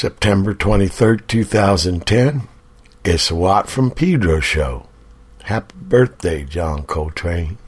[0.00, 2.48] September 23rd, 2010.
[3.04, 4.86] It's a Watt from Pedro show.
[5.42, 7.58] Happy birthday, John Coltrane.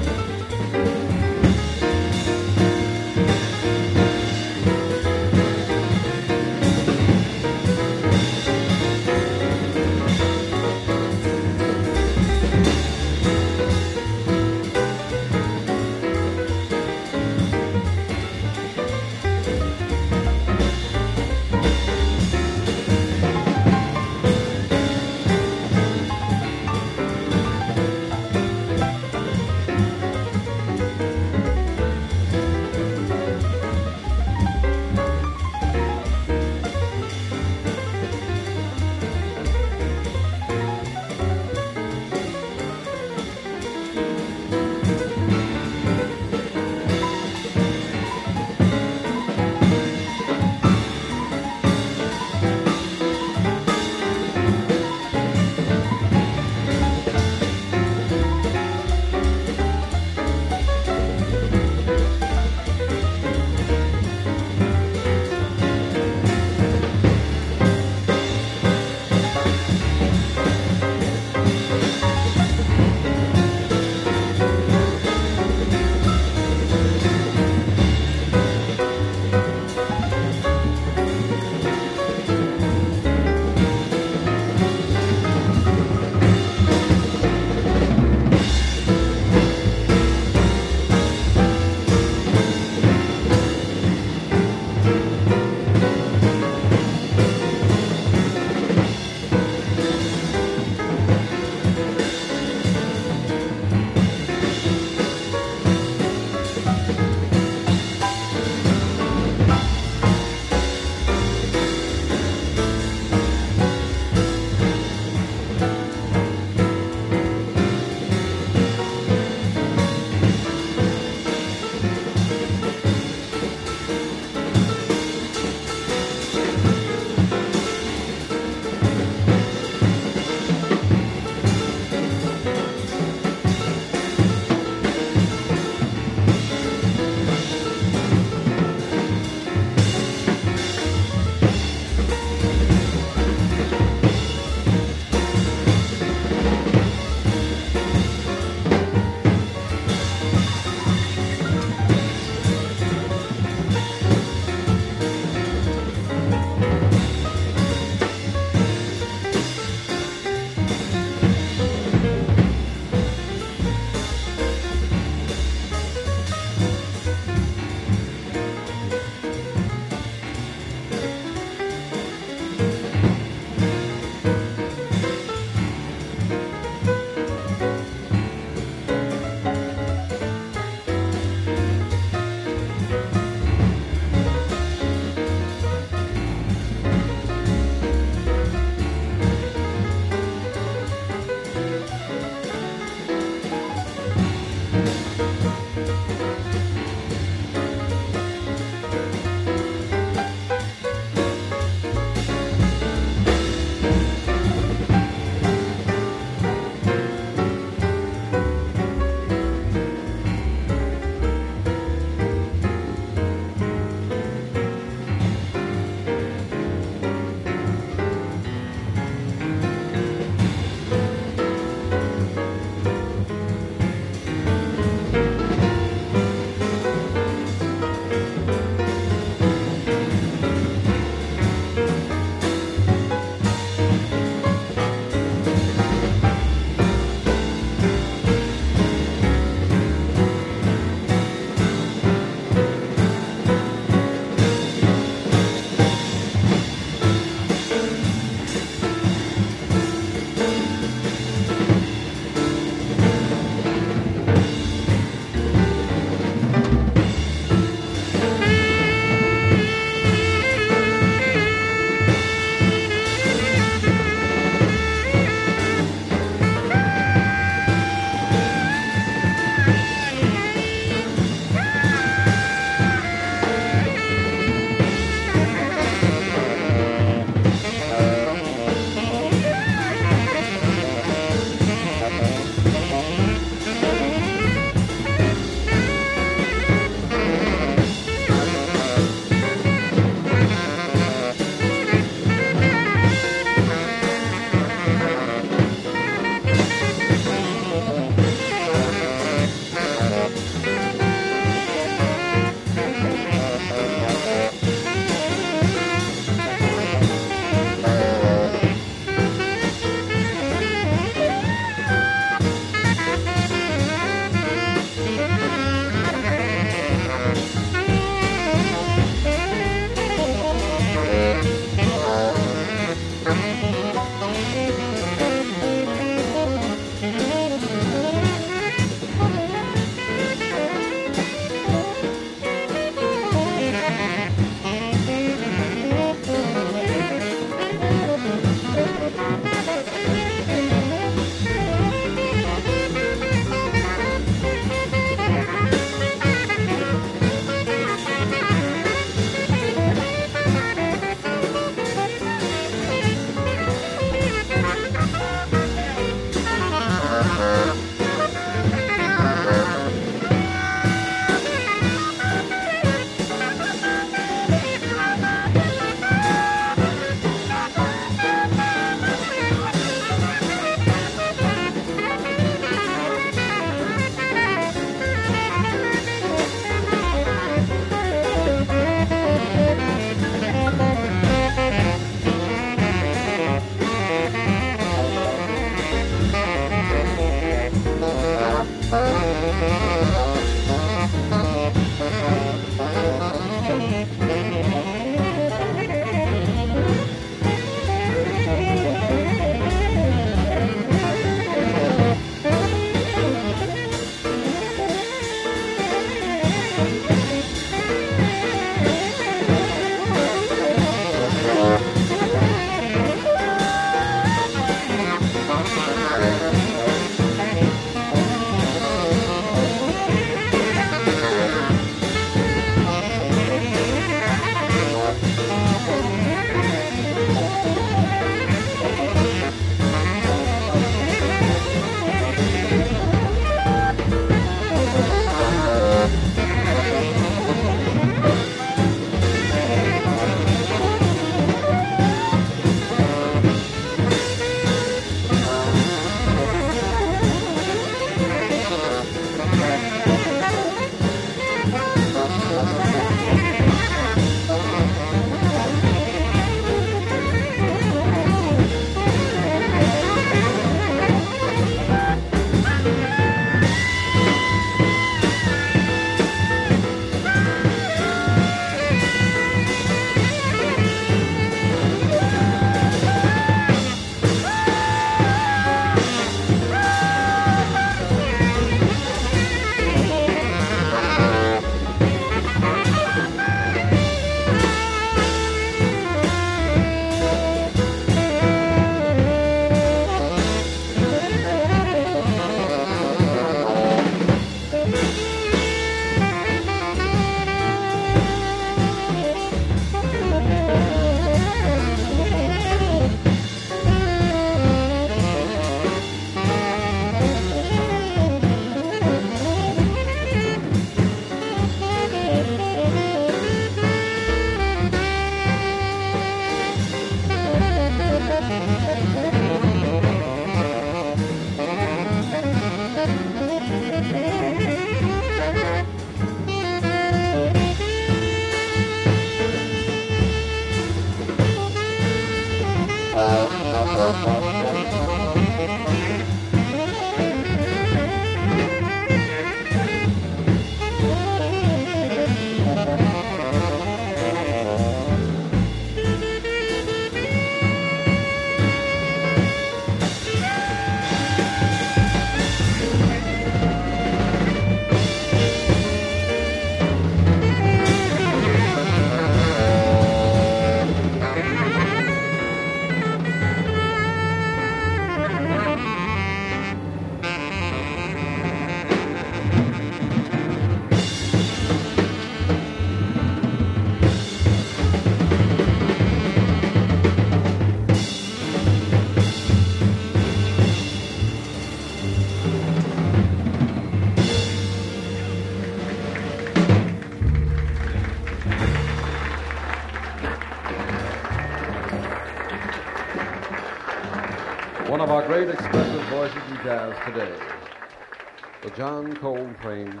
[598.78, 600.00] John Coltrane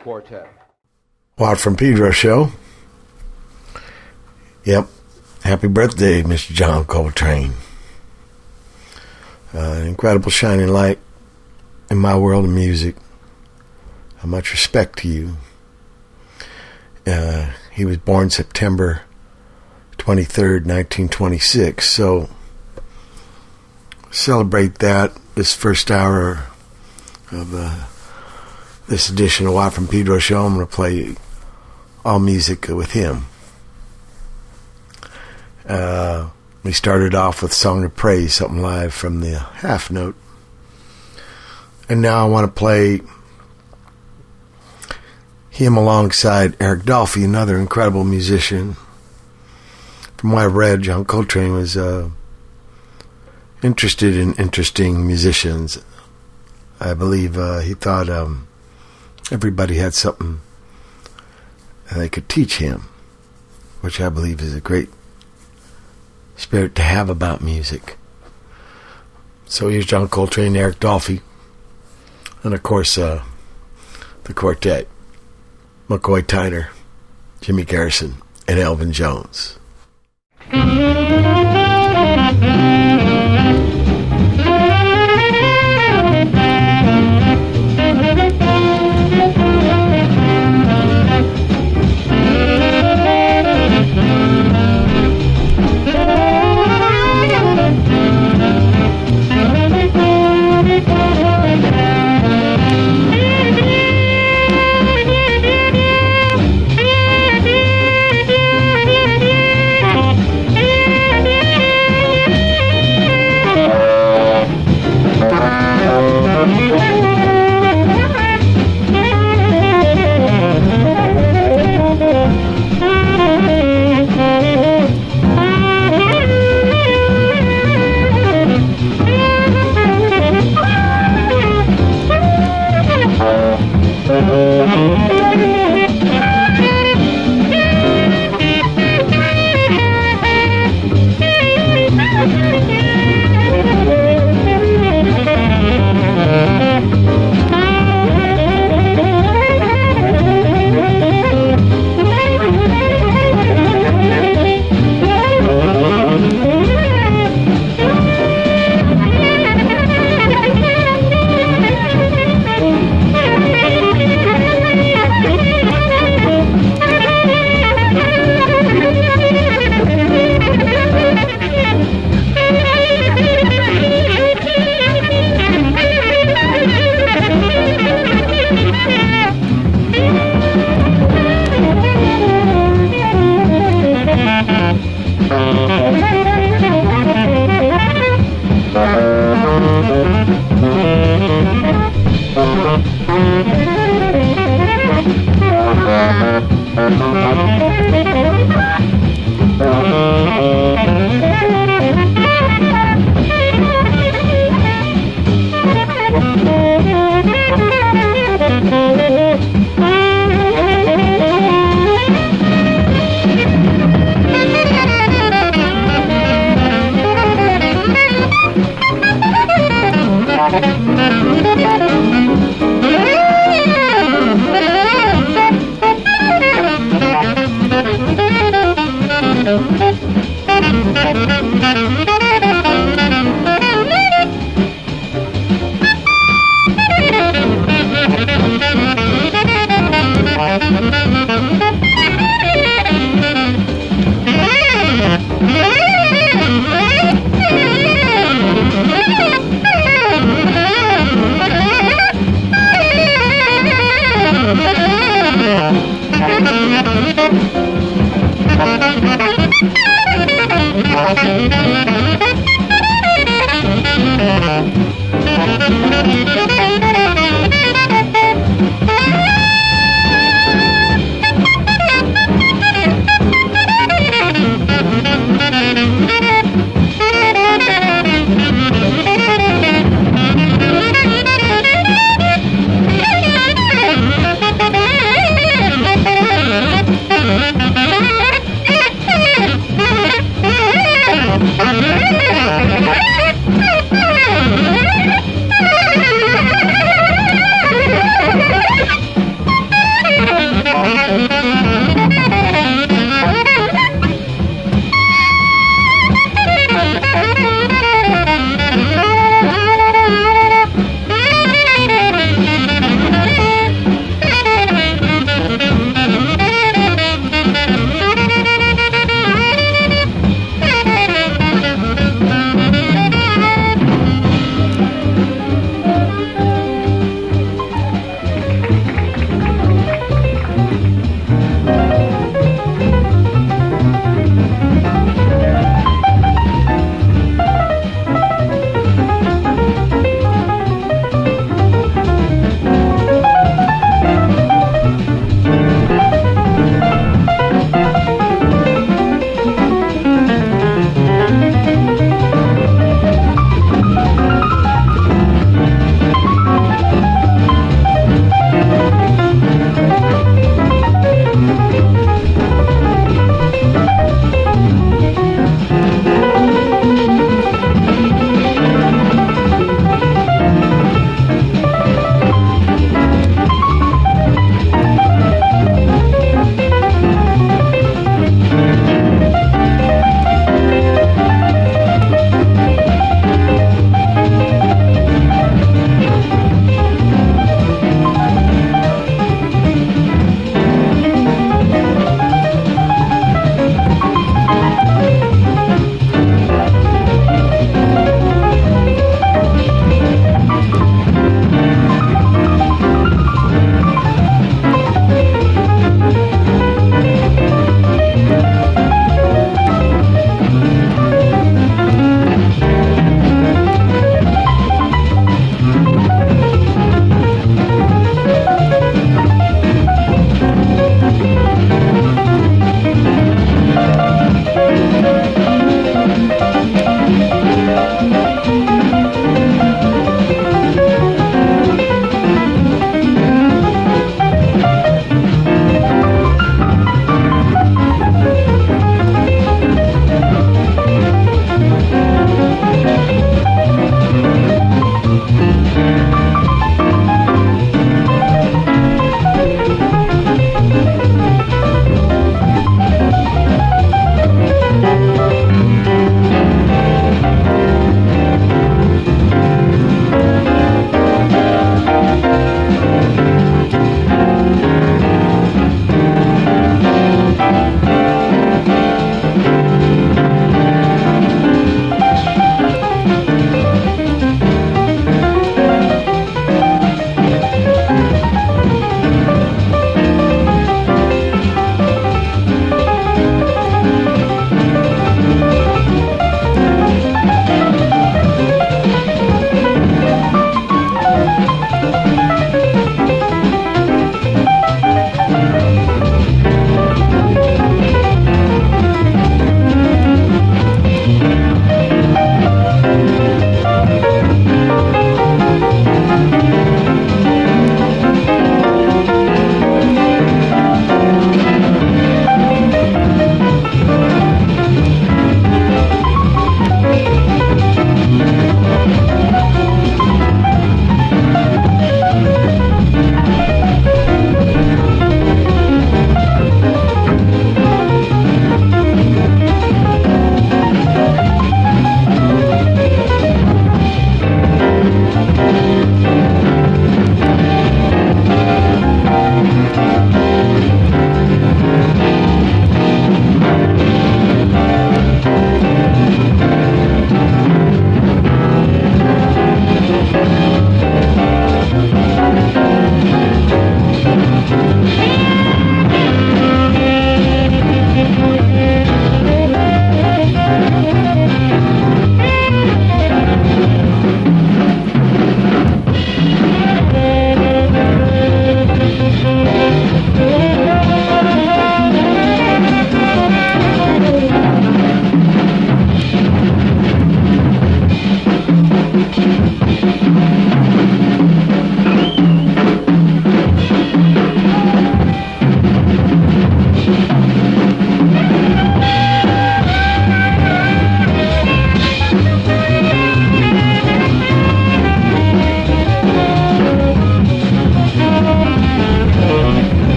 [0.00, 0.46] Quartet.
[1.38, 2.50] Watt from Pedro show.
[4.64, 4.86] Yep.
[5.44, 6.52] Happy birthday, Mr.
[6.52, 7.54] John Coltrane.
[9.54, 10.98] Uh, incredible shining light
[11.90, 12.96] in my world of music.
[14.18, 15.36] How much respect to you.
[17.06, 19.04] Uh, he was born September
[19.96, 21.88] 23rd, 1926.
[21.88, 22.28] So
[24.10, 26.48] celebrate that this first hour
[27.30, 27.86] of uh,
[28.88, 30.44] this edition of Watt from Pedro show.
[30.44, 31.14] I'm going to play
[32.04, 33.26] all music with him.
[35.66, 36.30] Uh,
[36.62, 40.16] we started off with Song of Praise, something live from the half note.
[41.88, 43.00] And now I want to play
[45.50, 48.76] him alongside Eric Dolphy, another incredible musician.
[50.16, 52.10] From what I read, John Coltrane was uh,
[53.62, 55.82] interested in interesting musicians.
[56.80, 58.48] I believe uh, he thought um,
[59.32, 60.40] everybody had something
[61.96, 62.82] they could teach him,
[63.80, 64.90] which I believe is a great
[66.36, 67.96] spirit to have about music.
[69.46, 71.20] So here's John Coltrane, Eric Dolphy,
[72.42, 73.22] and of course uh,
[74.24, 74.86] the quartet
[75.88, 76.68] McCoy Tyner,
[77.40, 78.16] Jimmy Garrison,
[78.46, 79.58] and Elvin Jones.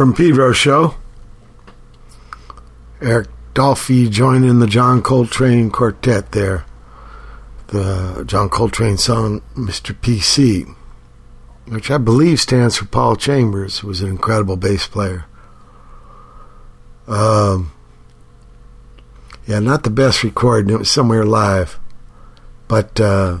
[0.00, 0.94] From Pedro show.
[3.02, 6.64] Eric Dolphy joining the John Coltrane quartet there.
[7.66, 9.94] The John Coltrane song Mr.
[9.94, 10.74] PC,
[11.66, 15.26] which I believe stands for Paul Chambers, was an incredible bass player.
[17.06, 17.70] Um,
[19.46, 20.74] yeah, not the best recording.
[20.74, 21.78] It was somewhere live,
[22.68, 23.40] but uh,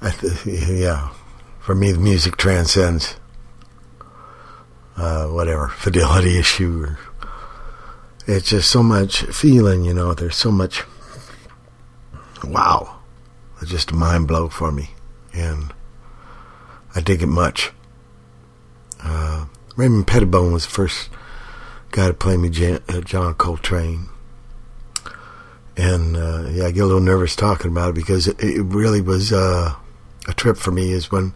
[0.00, 1.10] I th- yeah,
[1.58, 3.16] for me the music transcends
[5.94, 6.84] issue.
[6.84, 6.98] Or,
[8.26, 10.14] it's just so much feeling, you know.
[10.14, 10.82] There's so much.
[12.44, 12.98] Wow,
[13.60, 14.90] it's just a mind blow for me,
[15.32, 15.72] and
[16.94, 17.72] I dig it much.
[19.02, 19.46] Uh,
[19.76, 21.08] Raymond Pettibon was the first
[21.92, 24.08] guy to play me Jan, uh, John Coltrane.
[25.76, 29.02] And uh, yeah, I get a little nervous talking about it because it, it really
[29.02, 29.74] was uh,
[30.26, 30.90] a trip for me.
[30.90, 31.34] Is when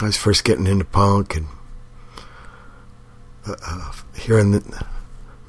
[0.00, 1.46] I was first getting into punk and
[4.26, 4.60] hearing the,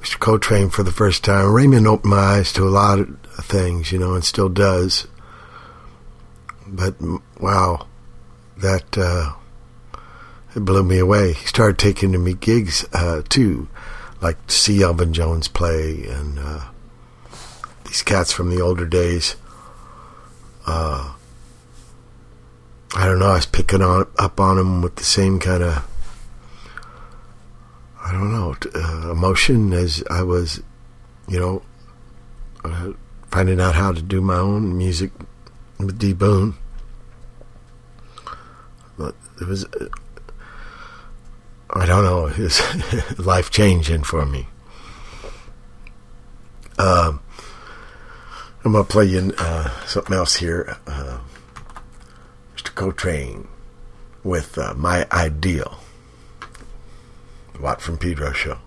[0.00, 0.18] Mr.
[0.20, 3.98] Coltrane for the first time, Raymond opened my eyes to a lot of things, you
[3.98, 5.08] know, and still does.
[6.64, 6.94] But
[7.40, 7.88] wow,
[8.56, 9.32] that uh,
[10.54, 11.32] it blew me away.
[11.32, 13.68] He started taking to me gigs uh, too,
[14.20, 16.64] like to see Elvin Jones play and uh,
[17.84, 19.34] these cats from the older days.
[20.66, 21.14] Uh,
[22.94, 23.30] I don't know.
[23.30, 25.84] I was picking on up on them with the same kind of
[28.08, 30.62] I don't know, uh, emotion as I was,
[31.28, 31.62] you know,
[32.64, 32.92] uh,
[33.26, 35.10] finding out how to do my own music
[35.78, 36.54] with D Boon.
[38.96, 39.88] But it was, uh,
[41.68, 44.48] I don't know, it was life changing for me.
[46.78, 47.20] Um,
[48.64, 51.18] I'm gonna play you uh, something else here, uh,
[52.56, 52.74] Mr.
[52.74, 53.48] Coltrane
[54.24, 55.78] with uh, "My Ideal."
[57.60, 58.58] Watt from Pedro show.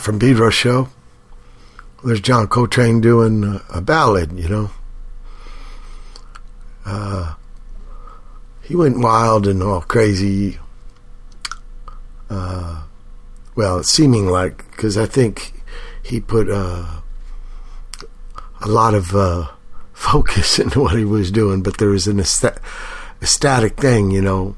[0.00, 0.88] From Pedro show.
[2.04, 4.70] There's John Coltrane doing a ballad, you know.
[6.84, 7.34] Uh,
[8.62, 10.58] he went wild and all crazy.
[12.28, 12.82] Uh,
[13.54, 15.52] well, seeming like, because I think
[16.02, 17.00] he put uh,
[18.60, 19.48] a lot of uh,
[19.92, 24.56] focus into what he was doing, but there was an ecstatic thing, you know,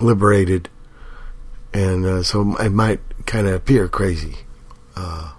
[0.00, 0.68] liberated.
[1.72, 4.45] And uh, so it might kind of appear crazy.
[4.96, 5.32] Uh,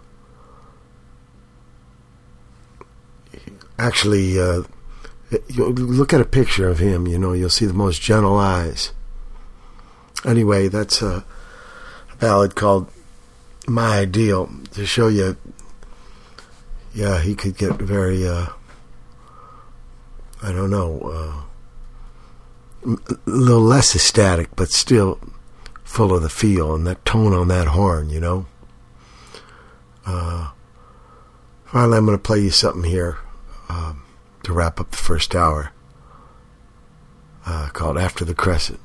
[3.79, 4.63] actually, uh,
[5.49, 8.91] you look at a picture of him, you know, you'll see the most gentle eyes.
[10.25, 11.25] Anyway, that's a
[12.19, 12.89] ballad called
[13.67, 15.37] My Ideal to show you,
[16.93, 18.47] yeah, he could get very, uh,
[20.41, 21.43] I don't know, uh,
[22.85, 25.19] a little less ecstatic, but still
[25.83, 28.45] full of the feel and that tone on that horn, you know.
[30.07, 30.51] Uh,
[31.65, 33.17] finally, I'm going to play you something here
[33.67, 34.03] um,
[34.43, 35.73] to wrap up the first hour
[37.45, 38.79] uh, called After the Crescent.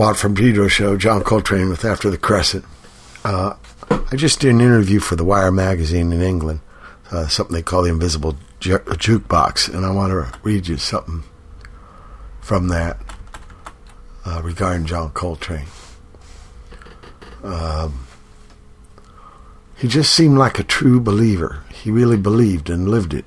[0.00, 2.64] Watt from Pedro show, John Coltrane with After the Crescent.
[3.22, 3.56] Uh,
[3.90, 6.60] I just did an interview for the Wire magazine in England,
[7.10, 11.24] uh, something they call the Invisible Ju- Jukebox, and I want to read you something
[12.40, 12.96] from that
[14.24, 15.66] uh, regarding John Coltrane.
[17.42, 18.06] Um,
[19.76, 21.62] he just seemed like a true believer.
[21.74, 23.26] He really believed and lived it.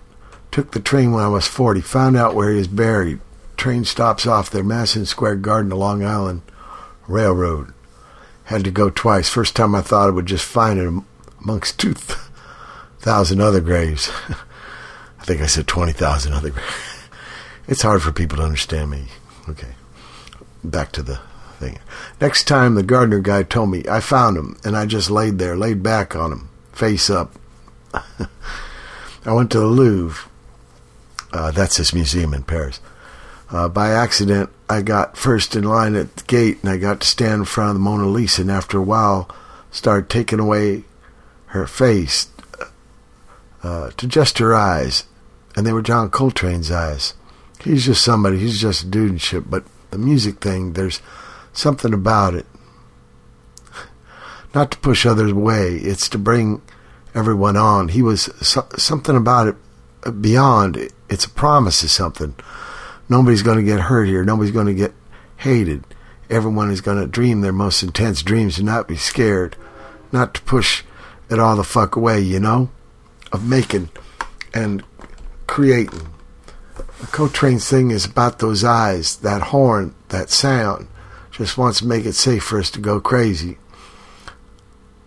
[0.49, 3.19] Took the train when I was 40, found out where he is buried.
[3.57, 6.41] Train stops off there, Madison Square Garden, to Long Island
[7.07, 7.73] Railroad.
[8.45, 9.29] Had to go twice.
[9.29, 11.03] First time I thought I would just find it
[11.41, 14.09] amongst 2,000 other graves.
[15.19, 16.67] I think I said 20,000 other graves.
[17.65, 19.05] It's hard for people to understand me.
[19.47, 19.75] Okay.
[20.65, 21.21] Back to the
[21.59, 21.79] thing.
[22.19, 25.55] Next time the gardener guy told me, I found him, and I just laid there,
[25.55, 27.33] laid back on him, face up.
[27.93, 30.29] I went to the Louvre.
[31.31, 32.79] Uh, that's this museum in Paris.
[33.53, 37.07] Uh, by accident, I got first in line at the gate, and I got to
[37.07, 38.41] stand in front of the Mona Lisa.
[38.41, 39.29] And after a while,
[39.69, 40.85] started taking away
[41.47, 42.29] her face
[43.61, 45.03] uh, to just her eyes,
[45.55, 47.13] and they were John Coltrane's eyes.
[47.63, 48.39] He's just somebody.
[48.39, 49.47] He's just a dude and shit.
[49.51, 50.99] But the music thing, there's
[51.53, 52.47] something about it.
[54.55, 55.75] Not to push others away.
[55.75, 56.63] It's to bring
[57.13, 57.89] everyone on.
[57.89, 60.89] He was so, something about it beyond.
[61.07, 62.33] It's a promise of something.
[63.13, 64.25] Nobody's going to get hurt here.
[64.25, 64.91] Nobody's going to get
[65.37, 65.83] hated.
[66.31, 69.55] Everyone is going to dream their most intense dreams and not be scared.
[70.11, 70.81] Not to push
[71.29, 72.71] it all the fuck away, you know?
[73.31, 73.89] Of making
[74.51, 74.83] and
[75.45, 76.07] creating.
[76.75, 80.87] The Coltrane's thing is about those eyes, that horn, that sound.
[81.29, 83.59] Just wants to make it safe for us to go crazy.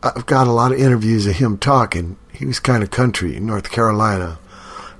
[0.04, 2.18] I've got a lot of interviews of him talking.
[2.32, 4.38] He was kind of country in North Carolina,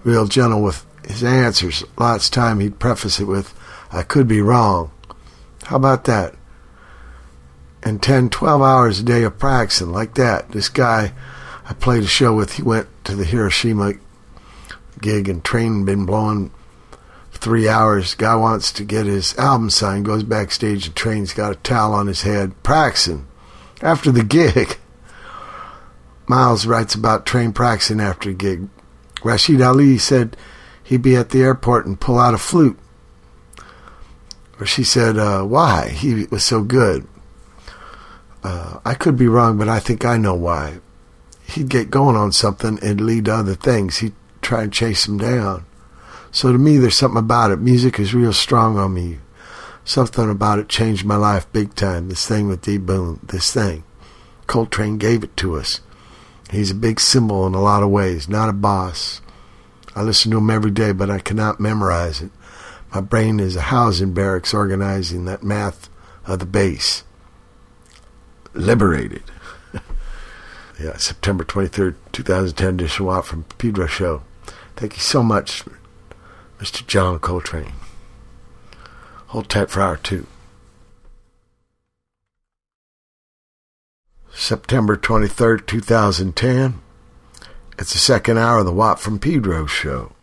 [0.03, 1.85] real gentle with his answers.
[1.99, 3.55] Lots of time he'd preface it with,
[3.93, 4.91] I could be wrong.
[5.65, 6.35] How about that?
[7.83, 10.51] And 10, 12 hours a day of practicing like that.
[10.51, 11.13] This guy
[11.69, 13.95] I played a show with, he went to the Hiroshima
[15.01, 16.53] gig and train been blowing
[17.33, 18.15] three hours.
[18.15, 22.07] Guy wants to get his album signed, goes backstage and train's got a towel on
[22.07, 23.27] his head, practicing.
[23.83, 24.79] After the gig,
[26.29, 28.69] Miles writes about train practicing after a gig.
[29.17, 30.37] Rashied Ali said
[30.87, 32.79] he'd be at the airport and pull out a flute.
[34.59, 35.89] Or she said, uh, why?
[35.91, 37.07] He was so good.
[38.43, 40.79] Uh, I could be wrong, but I think I know why.
[41.49, 43.99] He'd get going on something and lead to other things.
[43.99, 45.67] He'd try and chase him down.
[46.31, 47.59] So to me, there's something about it.
[47.59, 49.19] Music is real strong on me.
[49.85, 52.09] Something about it changed my life big time.
[52.09, 53.85] This thing with D Boon, this thing.
[54.47, 55.81] Coltrane gave it to us.
[56.51, 59.21] He's a big symbol in a lot of ways, not a boss.
[59.97, 62.31] I listen to him every day, but I cannot memorize it.
[62.95, 65.89] My brain is a housing barracks organizing that math
[66.27, 67.03] of the bass.
[68.53, 69.23] Liberated.
[70.81, 74.23] yeah, September 23rd, 2010 edition Watt from Pedro Show.
[74.77, 75.65] Thank you so much,
[76.59, 76.87] Mr.
[76.87, 77.73] John Coltrane.
[79.29, 80.27] Hold tight for hour two.
[84.31, 86.83] September 23rd, 2010.
[87.79, 90.16] It's the second hour of the Watt from Pedro show.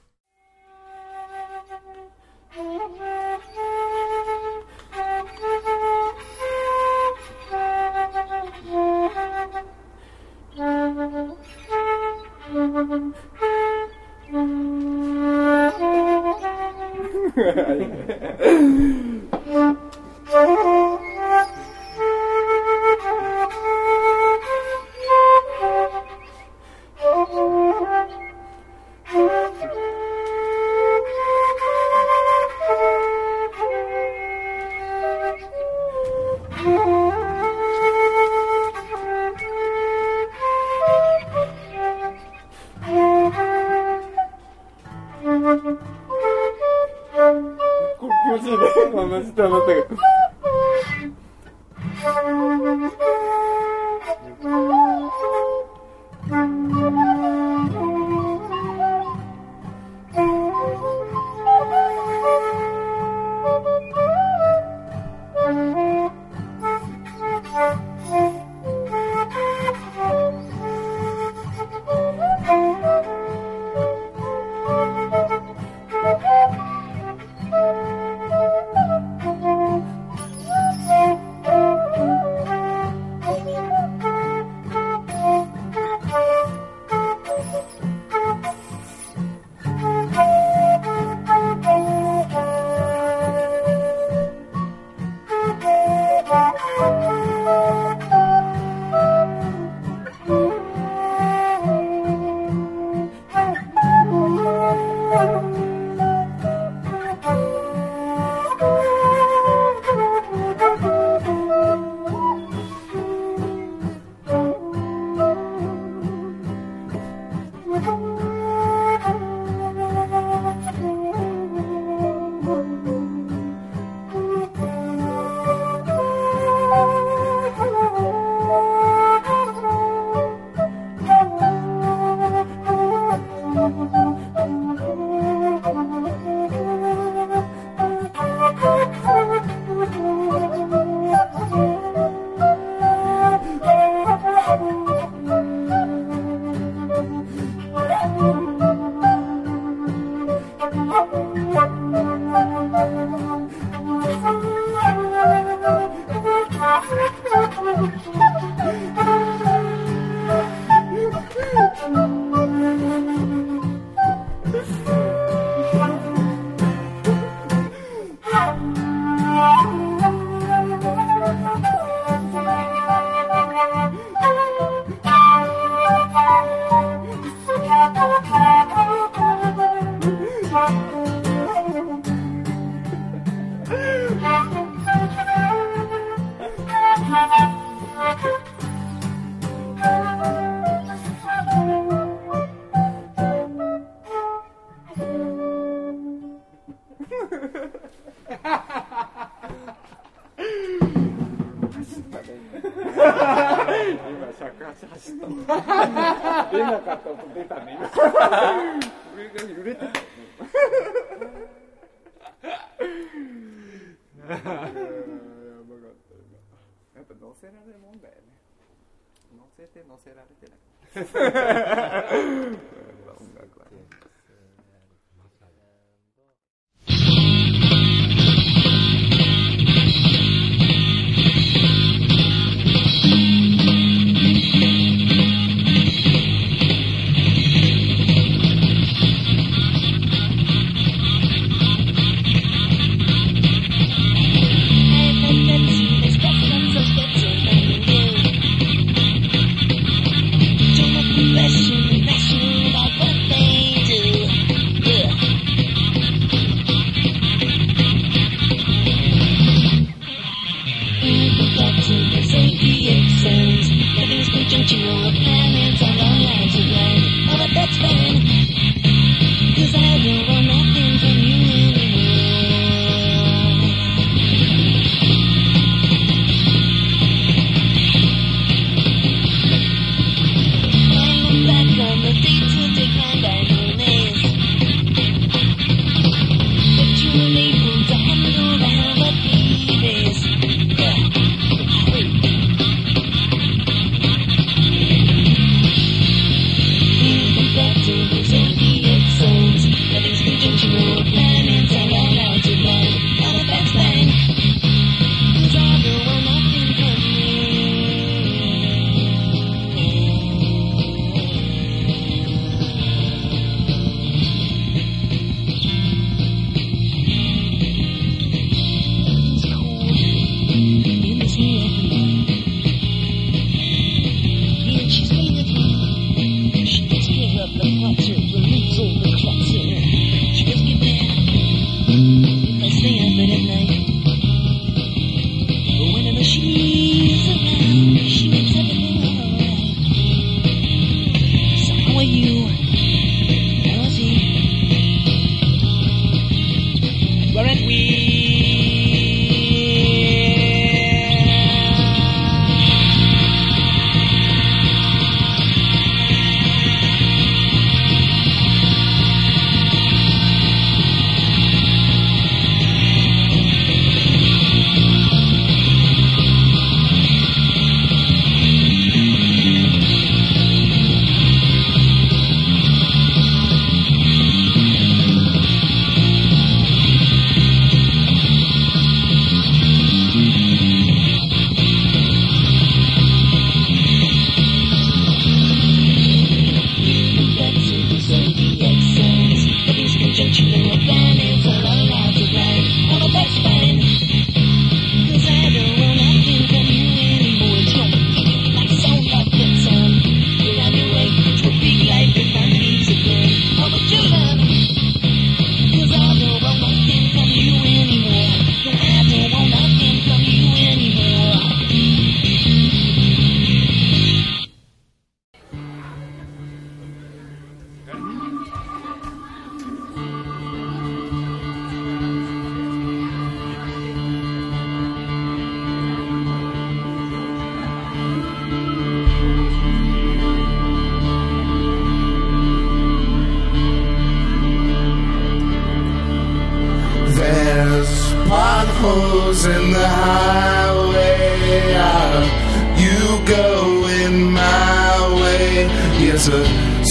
[446.15, 446.45] It's a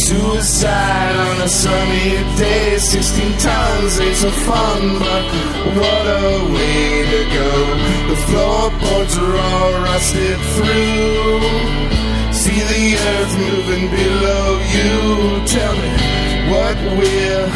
[0.08, 2.76] suicide on a sunny day.
[2.76, 5.24] 16 tons ain't so fun, but
[5.78, 7.52] what a way to go.
[8.10, 11.38] The floorboards are all rusted through.
[12.34, 15.46] See the earth moving below you.
[15.46, 15.92] Tell me
[16.50, 17.50] what we're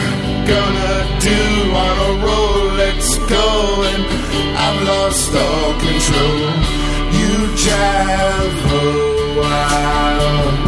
[0.46, 1.42] gonna do
[1.84, 2.62] on a roll.
[2.78, 4.02] Let's go, and
[4.64, 6.42] I've lost all control.
[7.18, 10.65] You drive a while.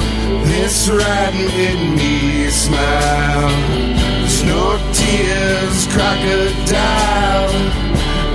[0.60, 3.48] This ride made me smile.
[4.18, 7.52] There's no tears, crocodile.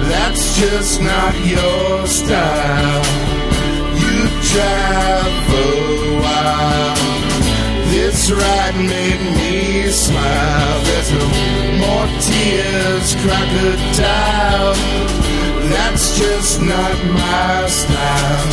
[0.10, 3.04] That's just not your style.
[4.04, 4.18] You
[4.52, 6.96] travel for a while.
[7.92, 10.76] This ride made me smile.
[10.88, 11.28] There's no
[11.84, 14.76] more tears, crocodile.
[15.76, 18.48] That's just not my style.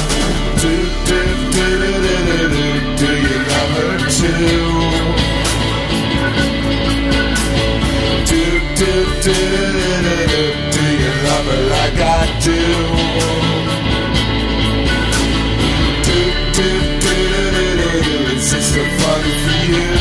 [0.61, 0.75] Do,
[1.07, 1.23] do,
[1.53, 2.30] do, do, do
[4.11, 4.27] do.
[8.27, 8.43] Do,
[8.77, 8.91] do,
[9.23, 9.37] do, do,
[10.31, 10.43] do,
[10.73, 12.61] do you love her like I do?
[16.07, 16.19] Do,
[16.57, 16.69] do,
[17.05, 17.15] do, do,
[17.55, 17.67] do,
[18.03, 19.93] do, it's just so funny for you.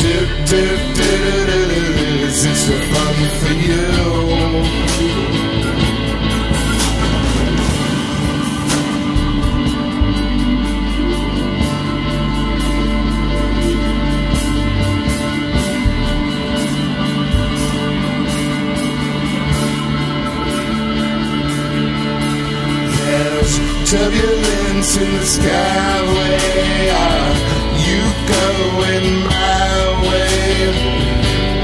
[0.00, 0.14] Do,
[0.48, 0.62] do,
[0.96, 1.10] do, do,
[1.46, 5.31] do, do, it's just so funny for you.
[23.92, 26.88] Turbulence in the skyway.
[27.04, 27.34] Are
[27.86, 28.02] you
[28.32, 29.68] going my
[30.08, 30.56] way?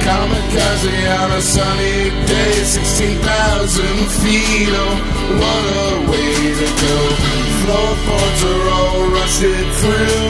[0.04, 4.68] Kamikaze on a sunny day, 16,000 feet.
[4.76, 4.94] Oh,
[5.40, 6.96] what a way to go.
[7.60, 10.28] Floorboards are all rusted through.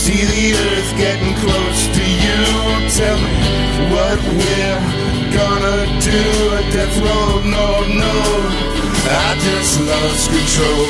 [0.00, 2.40] See the earth getting close to you.
[2.96, 3.36] Tell me
[3.92, 4.80] what we're
[5.36, 5.78] gonna
[6.08, 6.20] do.
[6.56, 7.66] A death row, no,
[8.00, 8.69] no.
[9.06, 10.84] I just lost control.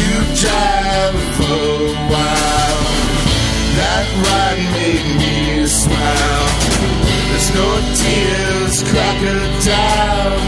[0.00, 2.84] You drive for a while.
[3.78, 6.48] That ride made me smile.
[7.28, 7.68] There's no
[8.00, 10.38] tears, crocodile.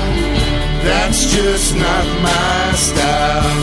[0.86, 3.60] That's just not my style.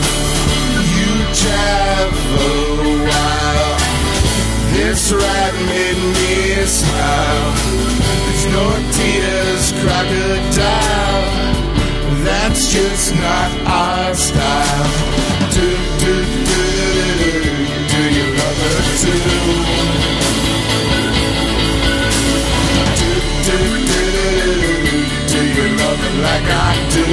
[0.94, 1.10] You
[1.42, 3.76] drive for a while.
[4.74, 7.50] This ride made me smile.
[8.24, 11.53] There's no tears, crocodile.
[12.24, 14.92] That's just not our style.
[15.52, 15.66] Do,
[16.00, 16.12] do,
[16.48, 17.32] do, do, do,
[17.92, 19.18] do you love her too?
[22.96, 23.10] Do,
[23.44, 24.40] do, do, do,
[24.84, 24.96] do,
[25.28, 27.04] do you love her like I do?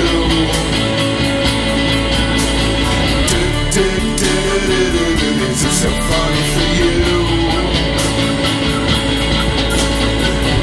[3.27, 3.41] Do,
[3.75, 3.83] do,
[4.15, 4.31] do,
[4.67, 6.93] do, do, do, is it so funny for you?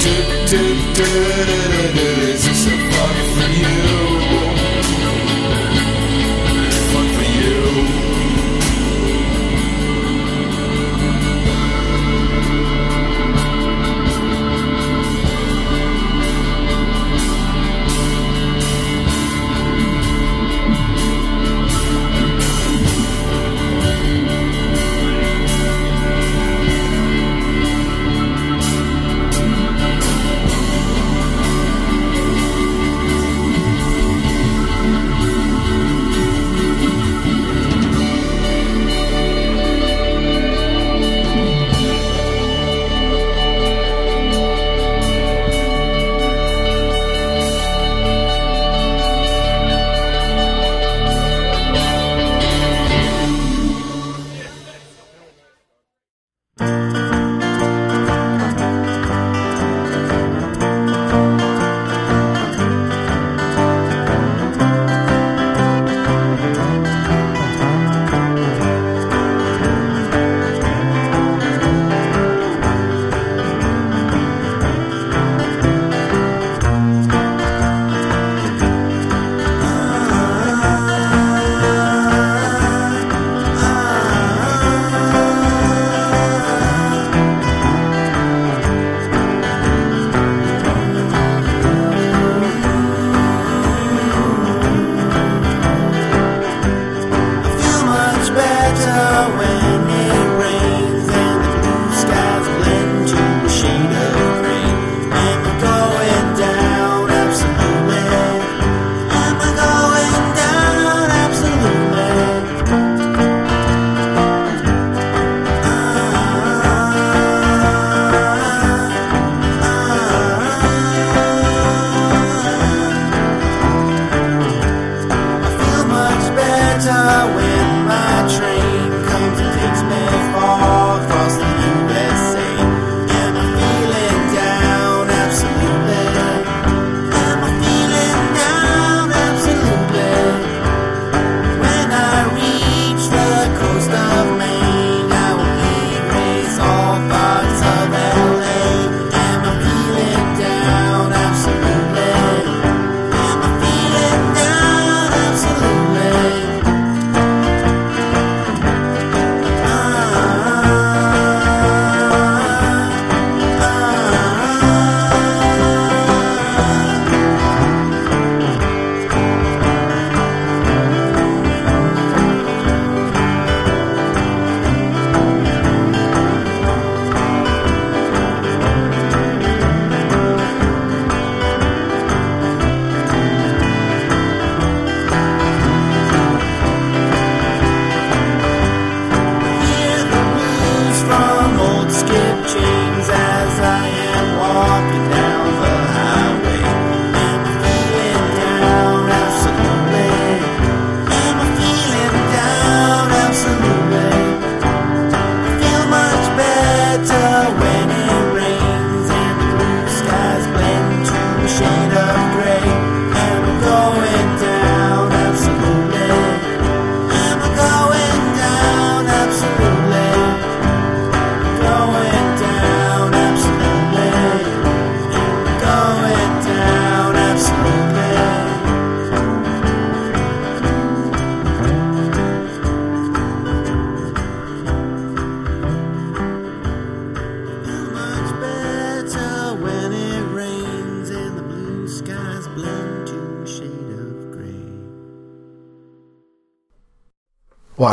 [0.00, 0.62] Do, do, do,
[0.96, 1.08] do,
[1.48, 4.07] do, do, is it so funny for you?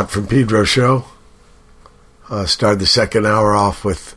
[0.04, 1.06] From Pedro show.
[2.28, 4.14] Uh, started the second hour off with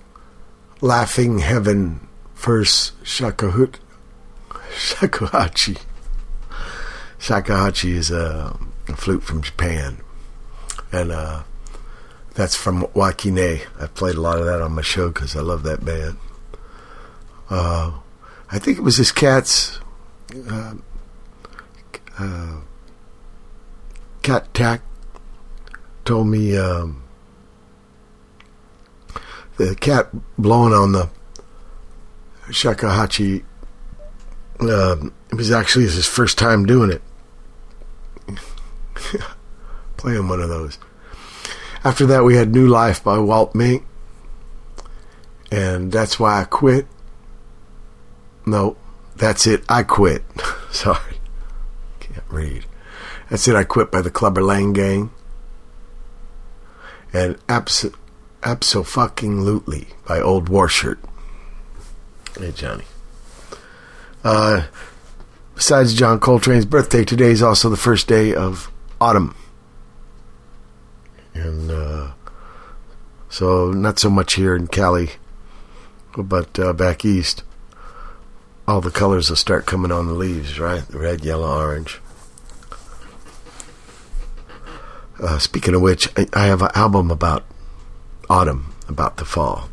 [0.81, 3.76] Laughing Heaven first Shakahut
[4.49, 5.81] Shakuhachi.
[7.18, 10.01] Shakuhachi is a, a flute from Japan.
[10.91, 11.43] And uh,
[12.34, 13.60] that's from Wah Qi Neh.
[13.80, 16.18] I played a lot of that on my show because I love that band.
[17.49, 17.99] Uh,
[18.51, 19.80] I think it was his cat's
[20.51, 20.73] uh,
[22.19, 22.57] uh,
[24.22, 24.81] cat tack
[26.10, 27.03] told me um,
[29.57, 30.10] the cat
[30.40, 31.07] blowing on the
[32.48, 33.44] shakuhachi
[34.61, 37.03] um, it was actually his first time doing it.
[39.98, 40.80] Playing one of those.
[41.84, 43.86] After that we had new life by walt mink
[45.52, 46.88] and that's why i quit.
[48.48, 48.77] No
[49.15, 49.64] that's it.
[49.69, 50.23] I quit.
[50.72, 51.19] Sorry.
[51.99, 52.65] Can't read.
[53.30, 53.56] That's it.
[53.56, 55.11] I quit by the clubber lang gang
[57.14, 57.86] and abs
[58.41, 60.99] abso fucking lootly by old war shirt
[62.38, 62.86] hey johnny.
[64.23, 64.65] Uh
[65.56, 68.72] besides john coltrane's birthday today is also the first day of
[69.02, 69.36] autumn.
[71.34, 72.11] And uh
[73.30, 75.11] so not so much here in cali
[76.18, 77.44] but uh, back east.
[78.68, 80.86] All the colors will start coming on the leaves right?
[80.88, 81.99] The red yellow orange
[85.22, 87.46] uh, speaking of which, I, I have an album about
[88.30, 89.70] autumn, about the fall,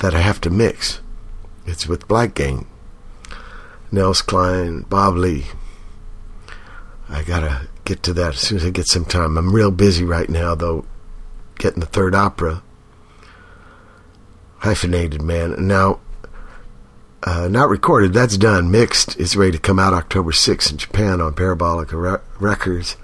[0.00, 1.00] that I have to mix.
[1.66, 2.66] It's with Black Gang,
[3.90, 5.46] Nels Cline, Bob Lee.
[7.08, 9.36] I gotta get to that as soon as I get some time.
[9.36, 10.86] I'm real busy right now, though,
[11.58, 12.62] getting the third opera,
[14.58, 15.66] hyphenated man.
[15.66, 16.00] Now,
[17.24, 18.70] uh, not recorded, that's done.
[18.70, 22.96] Mixed, it's ready to come out October 6th in Japan on Parabolica Re- Records.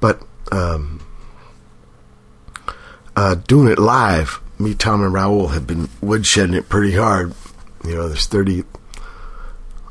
[0.00, 0.20] But
[0.52, 1.00] um,
[3.14, 7.34] uh, doing it live, me, Tom, and Raul have been woodshedding it pretty hard.
[7.84, 8.64] You know, there's 30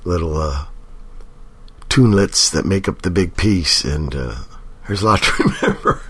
[0.04, 0.66] little uh,
[1.90, 4.36] tunelets that make up the big piece, and uh,
[4.88, 6.02] there's a lot to remember.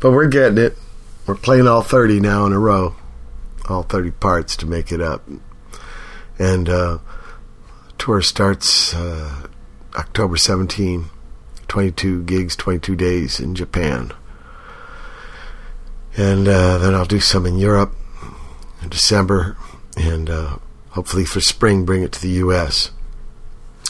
[0.00, 0.76] but we're getting it.
[1.26, 2.96] We're playing all 30 now in a row,
[3.68, 5.22] all 30 parts to make it up.
[6.38, 6.98] And uh,
[7.98, 9.46] tour starts uh,
[9.94, 11.10] October 17.
[11.72, 14.12] 22 gigs, 22 days in Japan.
[16.14, 17.94] And uh, then I'll do some in Europe
[18.82, 19.56] in December,
[19.96, 20.58] and uh,
[20.90, 22.90] hopefully for spring, bring it to the U.S.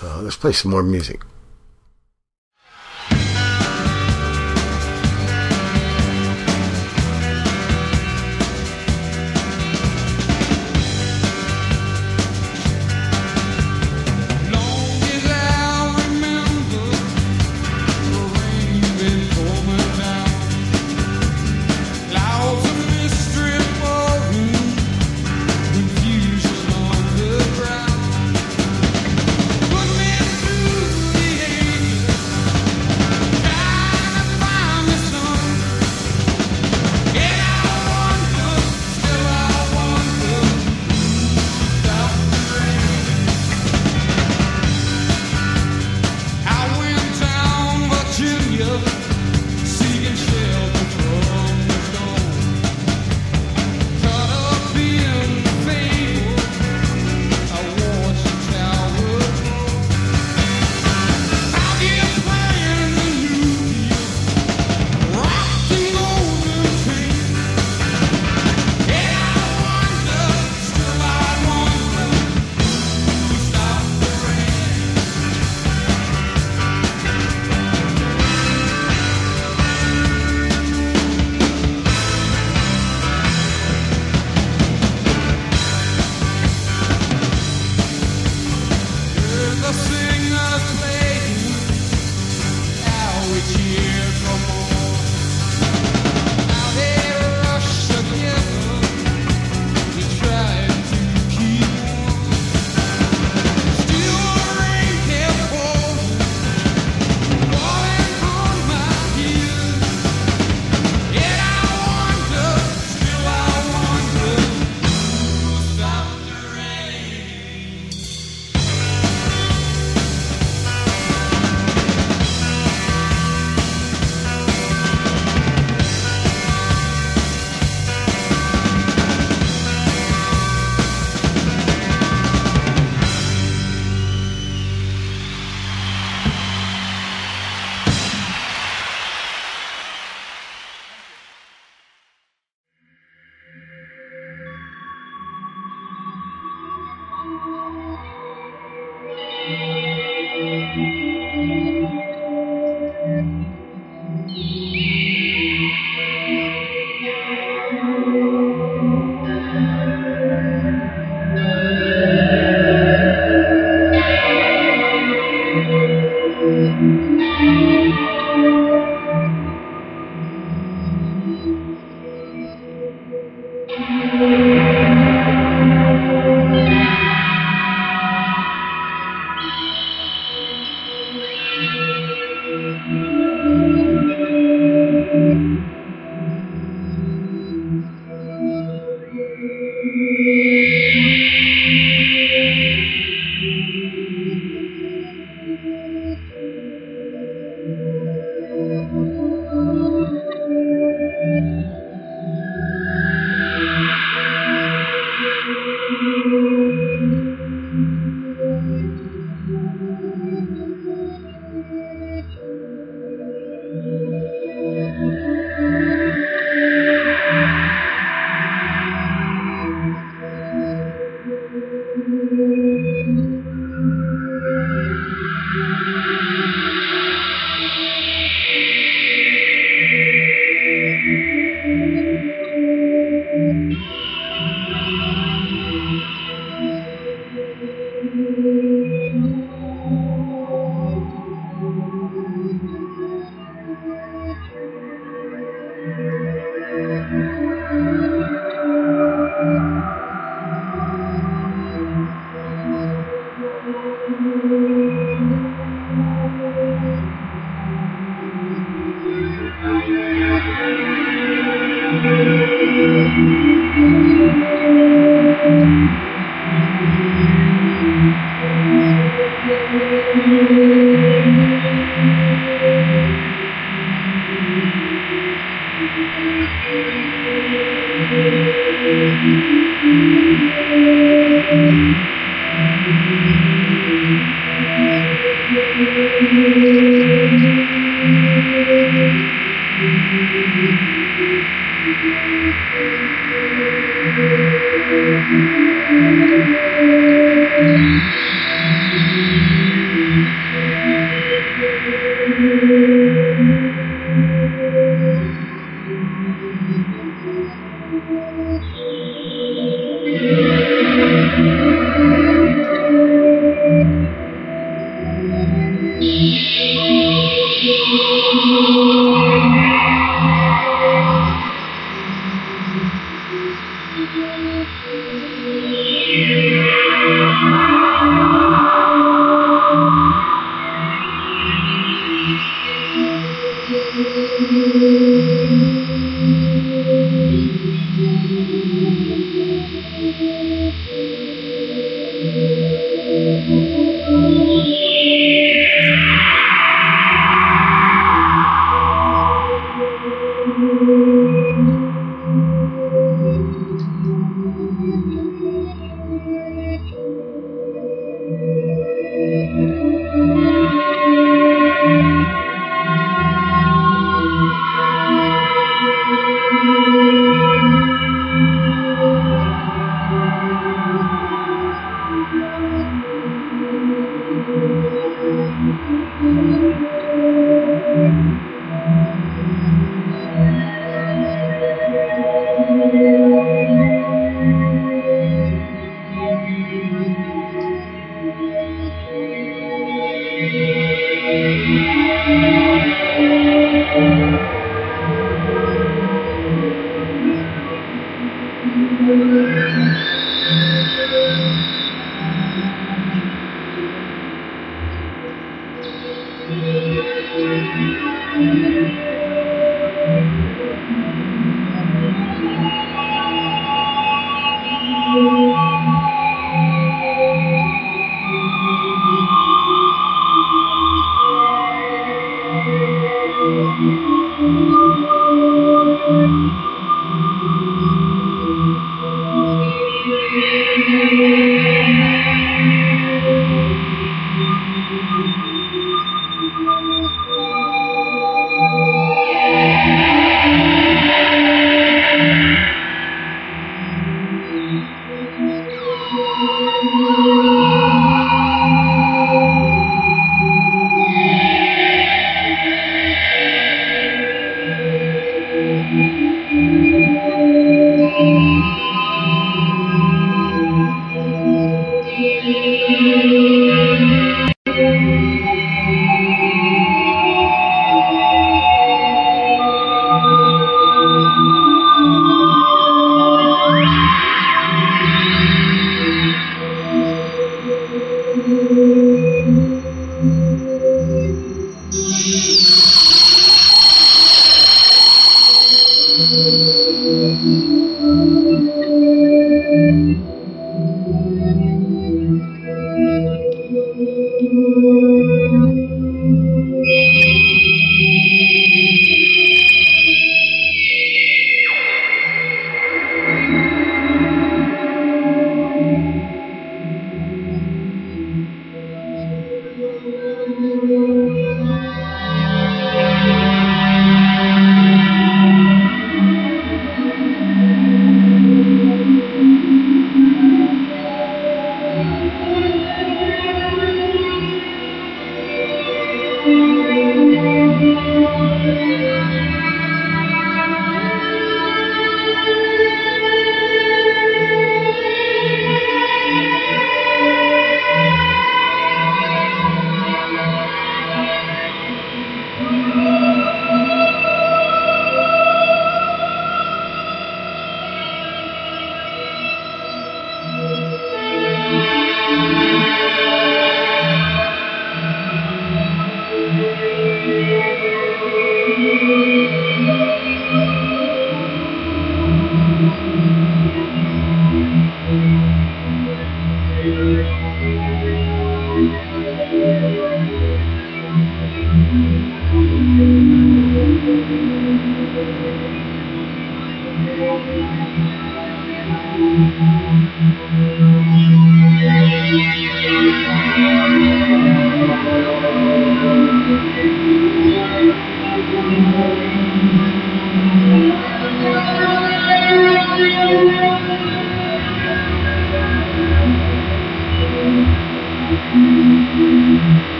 [0.00, 1.22] Uh, let's play some more music.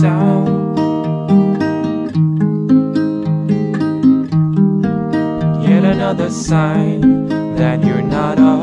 [0.00, 0.76] sound.
[5.62, 8.53] Yet another sign that you're not.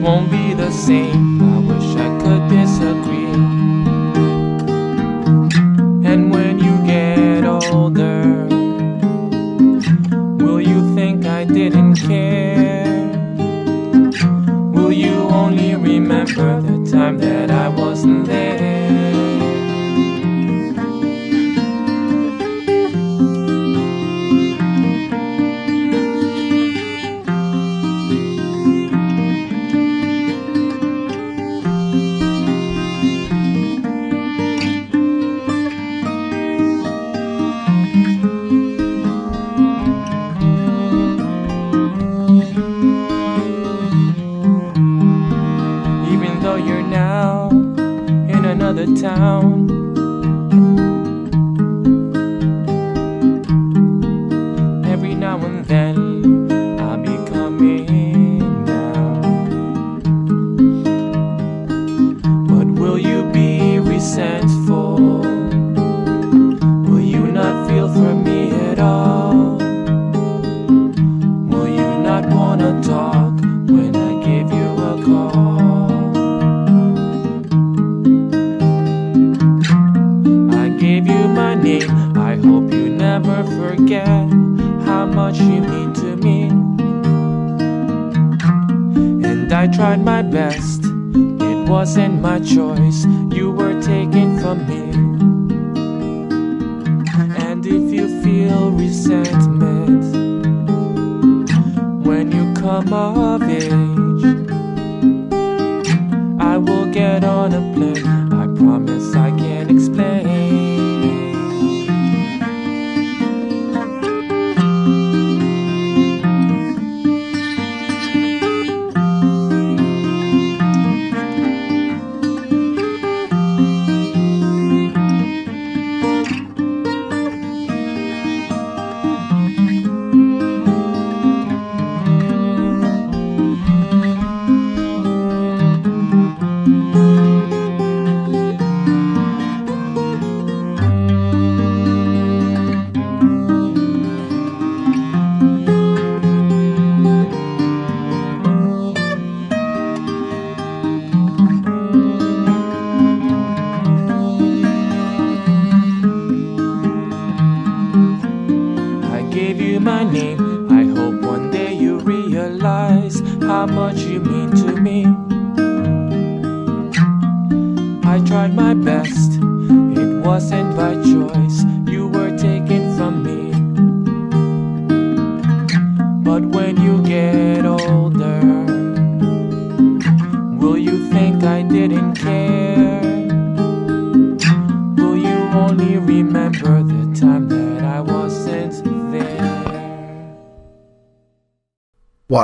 [0.00, 1.29] won't be the same.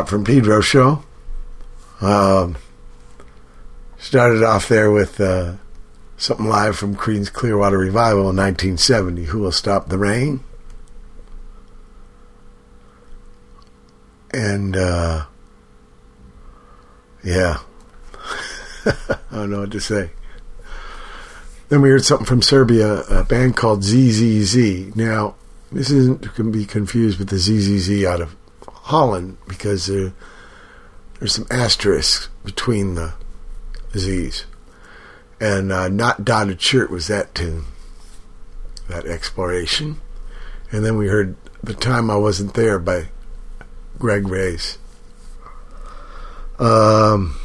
[0.04, 1.02] From Pedro show.
[2.00, 2.56] Um,
[3.98, 5.54] started off there with uh,
[6.16, 9.24] something live from Creedence Clearwater Revival in 1970.
[9.24, 10.40] Who will stop the rain?
[14.32, 15.24] And uh,
[17.24, 17.60] yeah,
[18.84, 20.10] I don't know what to say.
[21.68, 24.94] Then we heard something from Serbia, a band called ZZZ.
[24.94, 25.34] Now,
[25.72, 28.36] this isn't to be confused with the ZZZ out of
[28.86, 30.12] Holland because there,
[31.18, 33.14] there's some asterisks between the
[33.96, 34.46] Z's.
[35.40, 37.64] And uh, Not Dotted Shirt was that tune,
[38.88, 40.00] that exploration.
[40.70, 43.08] And then we heard The Time I Wasn't There by
[43.98, 44.78] Greg Reyes.
[46.60, 47.36] Um,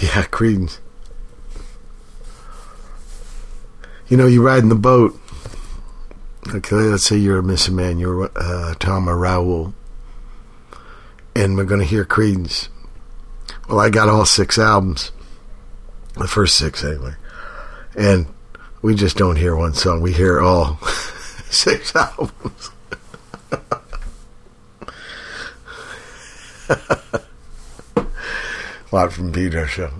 [0.00, 0.78] yeah, Creedence.
[4.06, 5.18] You know, you ride in the boat.
[6.54, 9.74] Okay, let's say you're a Miss Man, you're uh, Tom or
[11.34, 12.68] and we're going to hear Creedence.
[13.68, 15.10] Well, I got all six albums,
[16.16, 17.14] the first six anyway,
[17.96, 18.26] and
[18.82, 20.00] we just don't hear one song.
[20.00, 20.76] We hear all
[21.50, 22.70] six albums.
[23.50, 23.60] A
[28.92, 29.92] lot from Peter, so.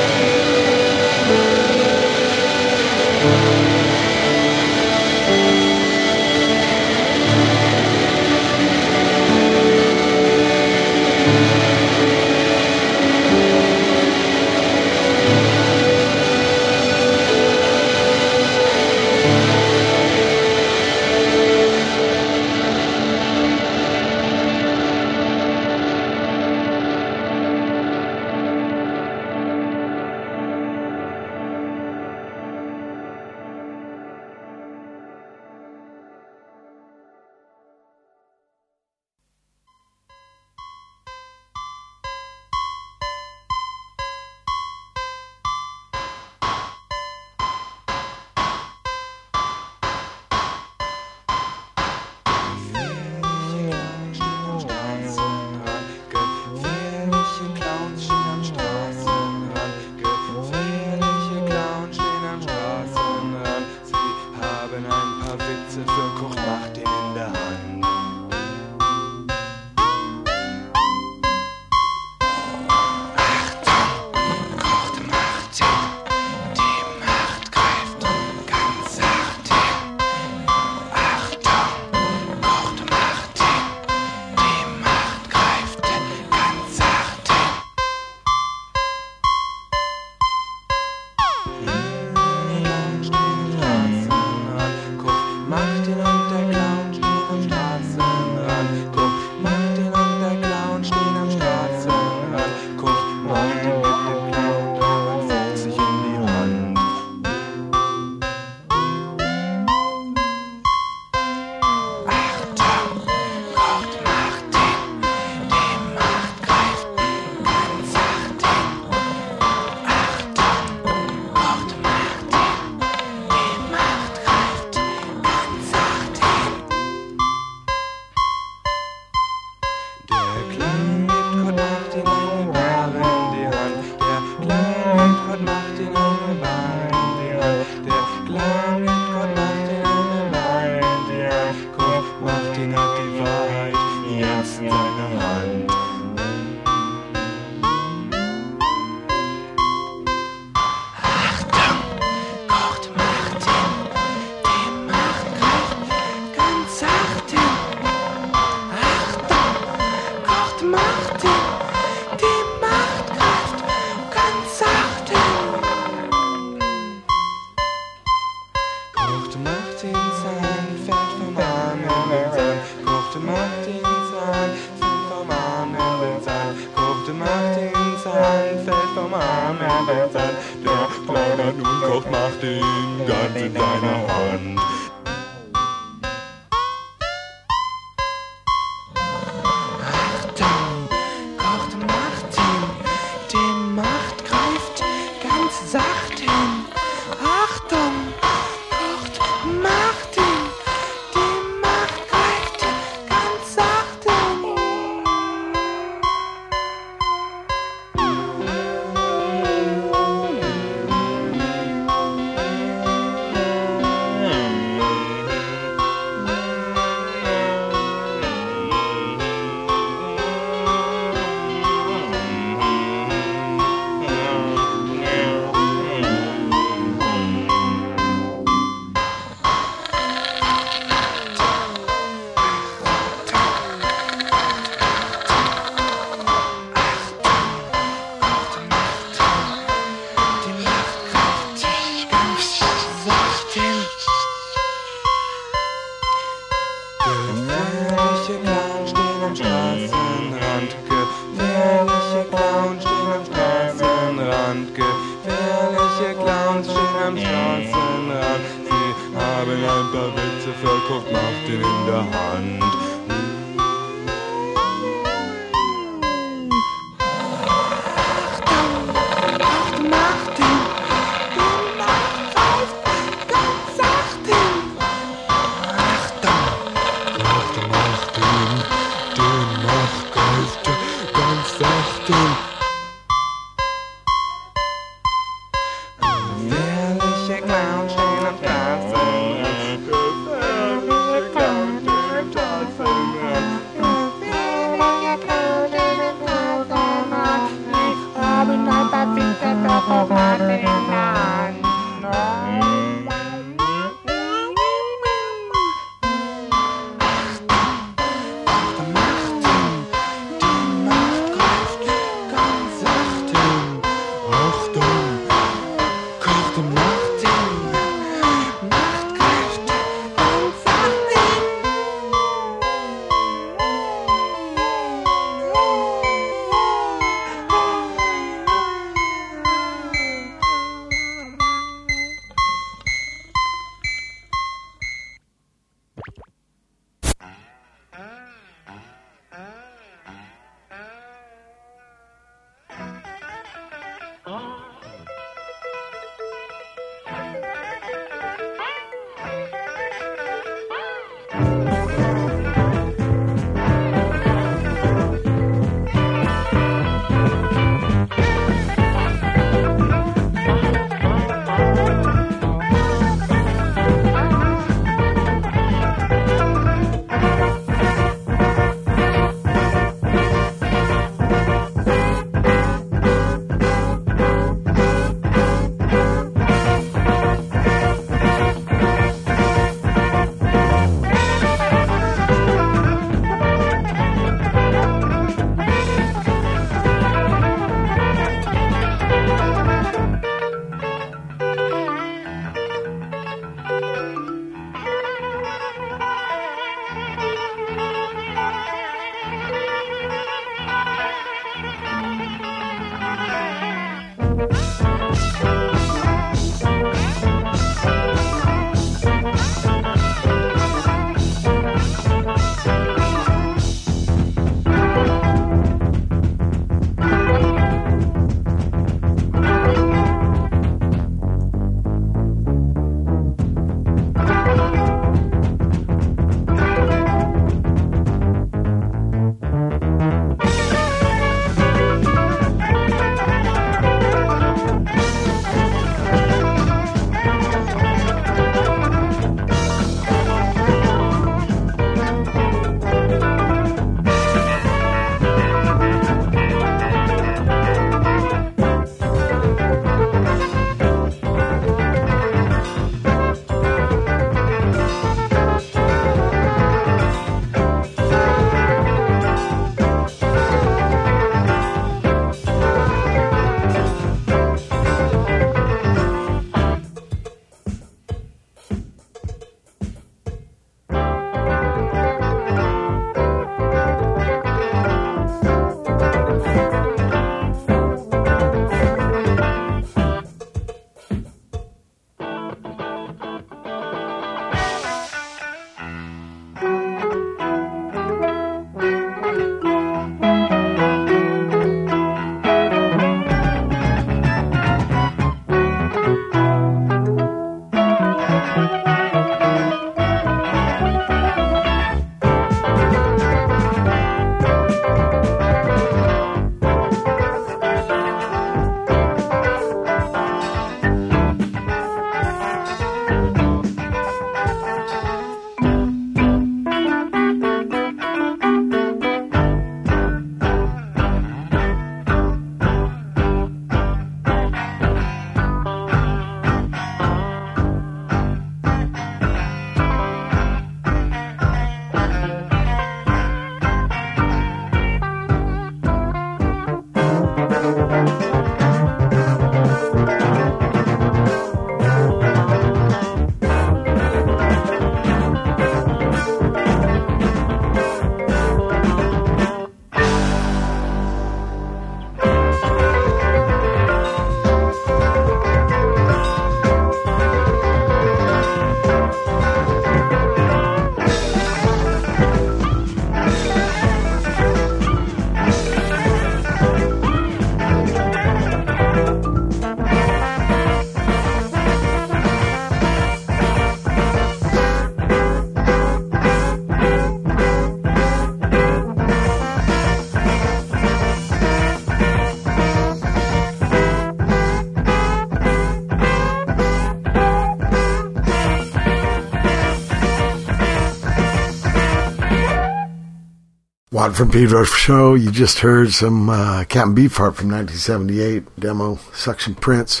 [593.98, 595.14] From Pedro show.
[595.14, 600.00] You just heard some uh, Captain Beefheart from 1978 demo Suction Prints.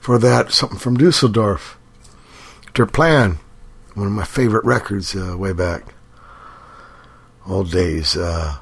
[0.00, 1.78] For that, something from Dusseldorf.
[2.72, 3.38] Der Plan,
[3.92, 5.94] one of my favorite records uh, way back.
[7.46, 8.16] Old days.
[8.16, 8.56] Uh,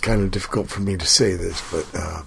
[0.00, 2.22] kind of difficult for me to say this, but uh,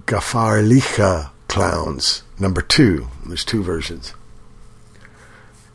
[0.00, 3.08] Gefährliche Clowns, number two.
[3.24, 4.14] There's two versions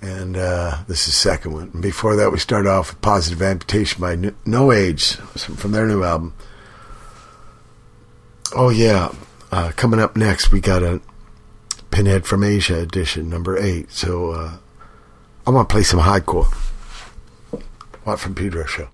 [0.01, 1.69] and uh, this is second one.
[1.73, 5.87] And before that, we started off with Positive Amputation by N- No Age from their
[5.87, 6.33] new album.
[8.55, 9.13] Oh yeah,
[9.51, 11.01] uh, coming up next, we got a
[11.91, 13.91] Pinhead from Asia edition, number eight.
[13.91, 14.57] So uh,
[15.45, 16.53] I want to play some hardcore.
[18.05, 18.89] Watt from Pedro show.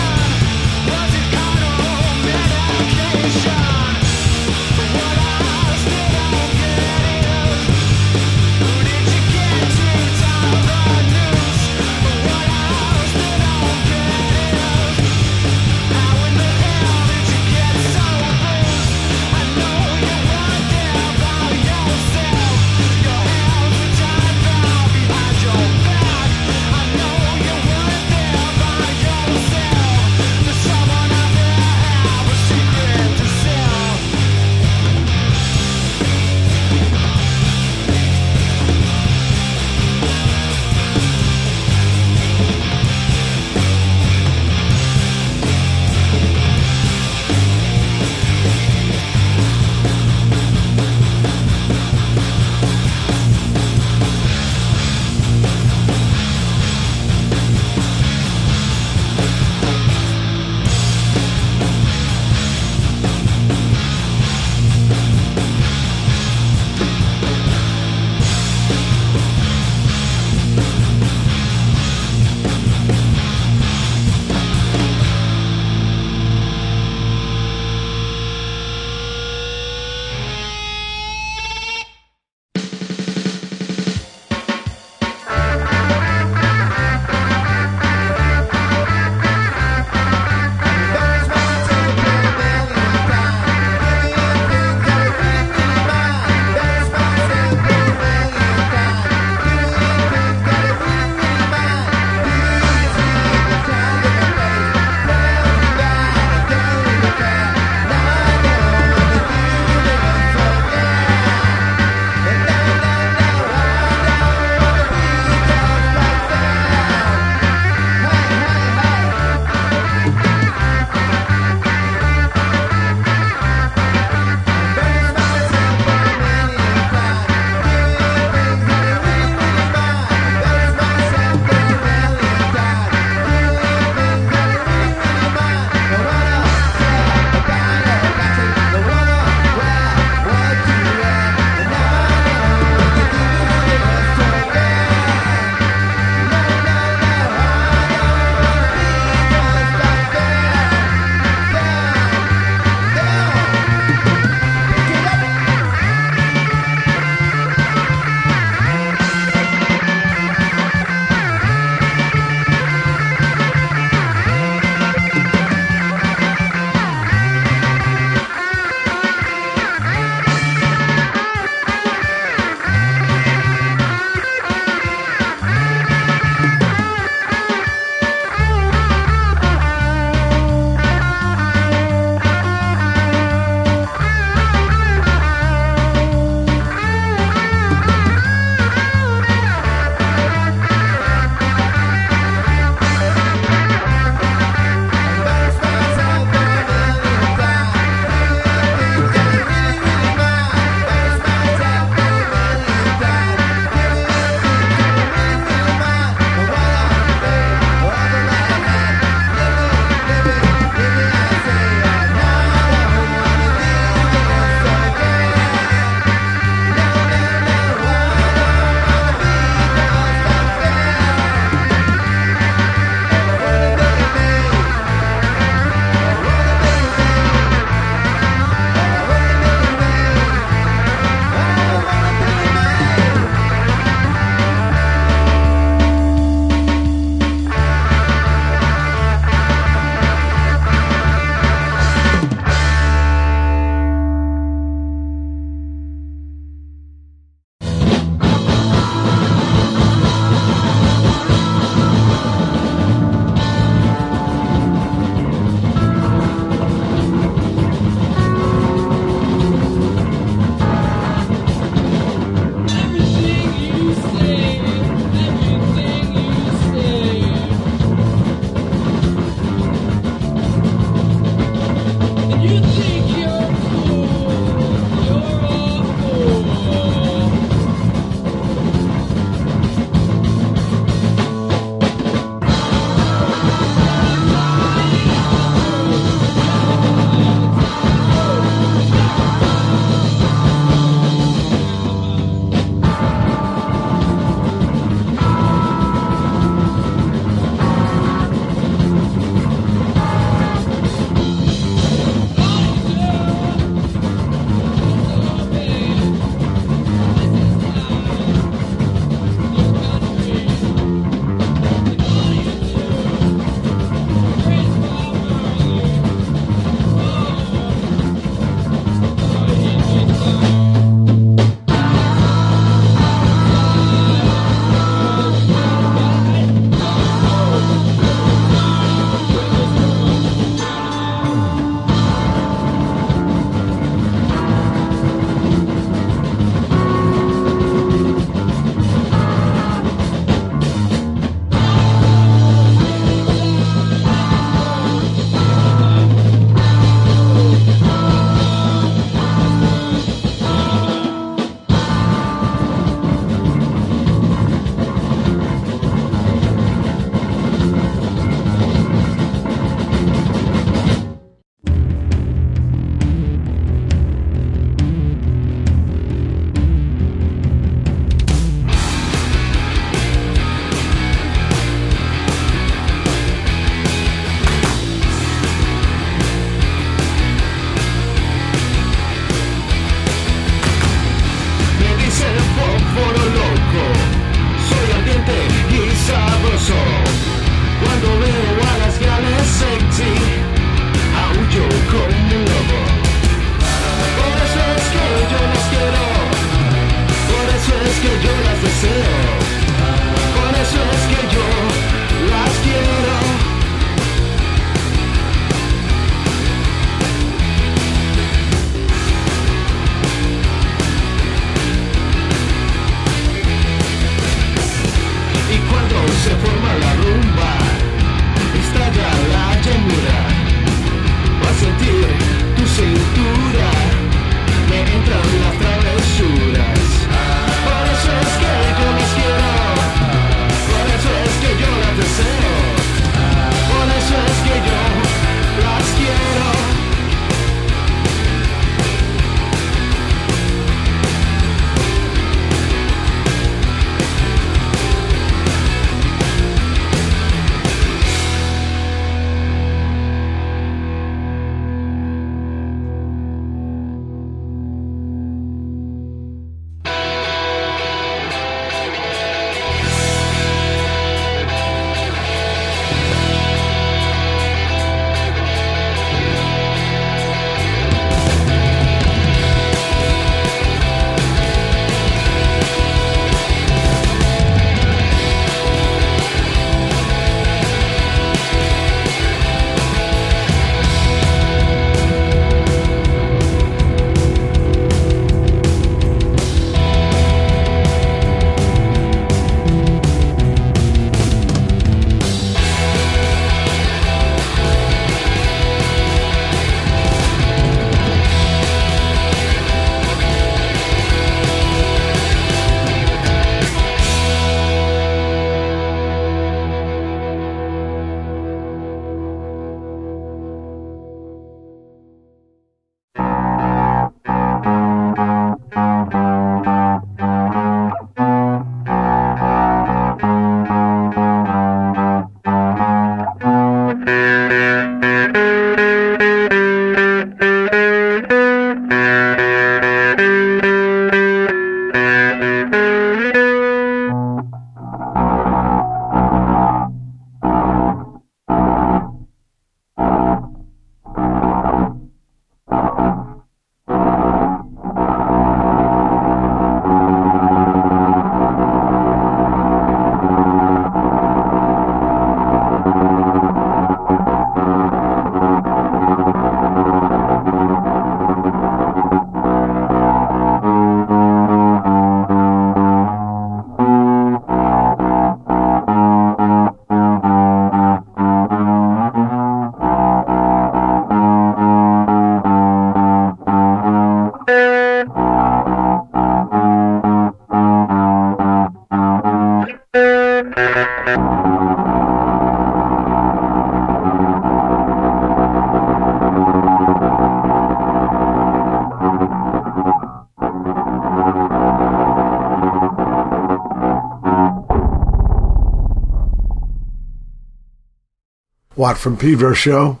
[598.82, 600.00] Watt from Pedro show.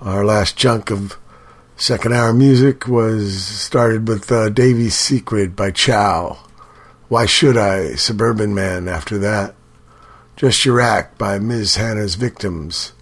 [0.00, 1.18] Our last chunk of
[1.76, 6.38] second hour music was started with uh, Davey's Secret by Chow.
[7.08, 7.96] Why Should I?
[7.96, 9.54] Suburban Man after that.
[10.34, 11.74] Just Your Act by Ms.
[11.74, 12.94] Hannah's Victims.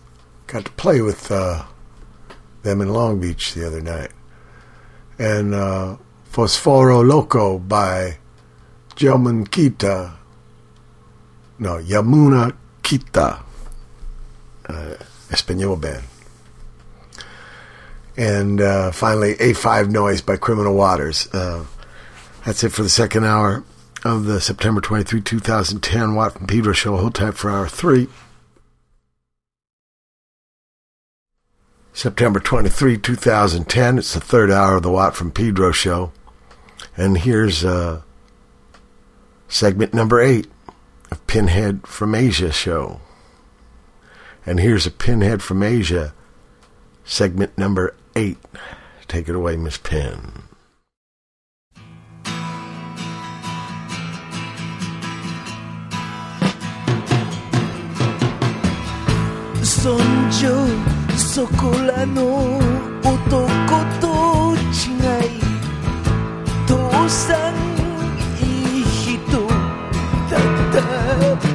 [0.49, 1.63] Got to play with uh,
[2.65, 4.11] them in Long Beach the other night.
[5.17, 5.97] And uh,
[6.29, 8.19] Fosforo Loko by
[8.97, 10.17] Jamun Kita.
[11.61, 13.45] No, Yamuna Kita.
[15.43, 16.05] Espanol band.
[18.17, 21.29] And uh, finally, A5 Noise by Kriminal Waters.
[21.33, 21.65] Uh,
[22.45, 23.65] that's it for the second hour
[24.05, 26.97] of the September 23, 2010 Watt from Pedro show.
[26.97, 28.09] Hold tight for hour three.
[31.93, 33.99] September 23, 2010.
[33.99, 36.13] It's the third hour of the Watt from Pedro show.
[36.97, 38.03] And here's uh,
[39.49, 40.47] segment number eight
[41.11, 43.01] of Pinhead from Asia show.
[44.45, 46.15] And here's a Pinhead from Asia,
[47.05, 48.39] segment number eight.
[49.07, 50.43] Take it away, Miss Pin.
[59.63, 60.55] Sonjo,
[61.15, 62.59] Sokola no
[63.03, 64.15] Otoko to
[64.73, 65.41] chigai
[66.67, 67.57] Tousan,
[68.39, 69.49] hijito,
[70.31, 71.52] tata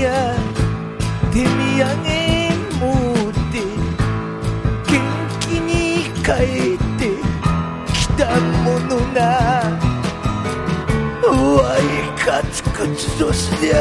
[0.00, 0.08] 春にゃ
[1.30, 1.92] 手土産
[2.80, 2.82] 持
[3.28, 3.56] って
[4.88, 4.92] 元
[5.40, 5.70] 気に
[6.24, 6.28] 帰
[6.74, 7.00] って
[7.92, 9.20] きたものが」
[11.30, 11.80] わい
[12.18, 13.76] かつくつとすりゃ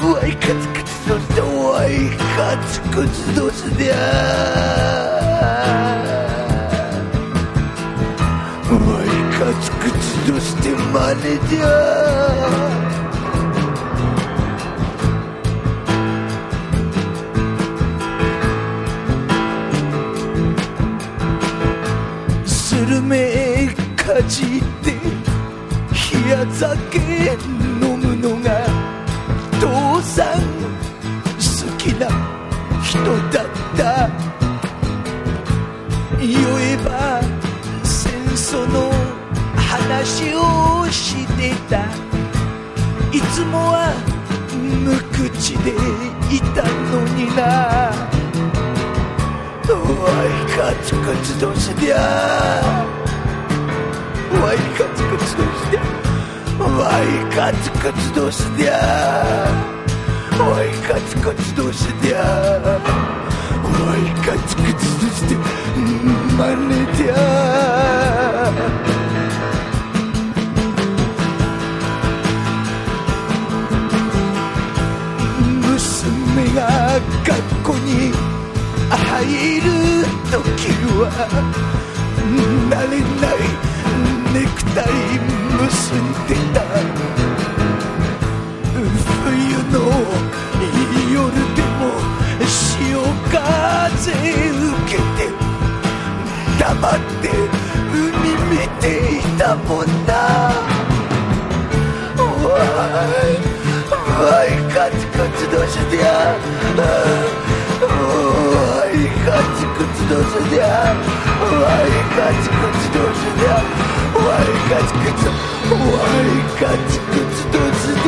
[0.00, 1.46] わいかつくつとしてわ
[1.86, 1.90] い
[2.36, 3.94] かつくつとすりゃ
[9.40, 11.64] わいかつくつとしてまねじゃ。
[22.46, 26.98] スルメかじって冷や酒
[27.80, 28.50] 飲むのが
[29.60, 30.40] 父さん
[31.36, 32.08] 好きな
[32.82, 32.98] 人
[33.30, 33.46] だっ
[33.76, 33.84] た。
[36.20, 37.20] 言えば
[37.82, 38.93] 戦争の
[39.94, 41.84] 話をしてた。
[43.16, 43.94] いつもは
[44.82, 45.70] 無口で
[46.34, 47.92] いたのにな。
[49.70, 49.78] ワ
[50.26, 51.96] イカツカツどうしてや。
[54.42, 55.80] ワイカツカツどうしてや。
[56.58, 58.72] ワイカツカツどうしてや。
[60.40, 62.18] ワイカツカツどうしてや。
[62.18, 65.36] ワイカツカツどうして
[66.36, 67.14] まねてや。
[77.24, 77.32] 学
[77.62, 78.12] 校に
[78.90, 79.66] 入る
[80.30, 80.38] 時
[81.00, 81.02] は
[82.70, 83.38] 慣れない
[84.32, 84.84] ネクタイ
[85.60, 85.96] 結ん
[86.26, 86.56] でた。
[89.24, 89.30] 冬
[89.72, 89.74] の
[91.12, 91.16] 夜
[91.54, 91.82] でも
[92.44, 92.52] 潮
[93.30, 95.20] 風受けて
[96.58, 97.24] 黙って
[97.92, 97.96] 海
[98.50, 98.84] 見て
[99.18, 100.12] いたもんな
[102.44, 103.43] わ
[104.16, 105.98] 我伊个子个子都是爹，
[107.80, 107.86] 我
[108.94, 108.96] 伊
[109.26, 110.54] 个子个子都是爹，
[111.40, 111.42] 我
[111.84, 113.42] 伊个子个子都是爹，
[114.14, 115.22] 我伊个子个子
[115.68, 115.74] 我
[116.24, 118.06] 伊个子个子都是爹，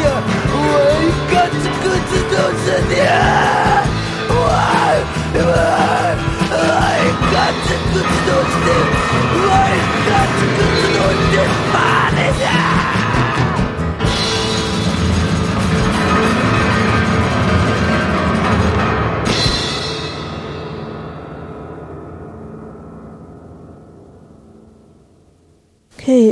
[0.53, 0.55] 我
[1.03, 2.95] 伊个子个子都是爹，
[4.29, 4.33] 我
[5.35, 5.51] 我
[6.53, 6.63] 我
[7.03, 7.35] 伊个
[7.65, 8.69] 子个子都是爹，
[9.35, 11.35] 我伊个子个子都是爹，
[11.73, 11.77] 妈
[12.15, 12.19] 的！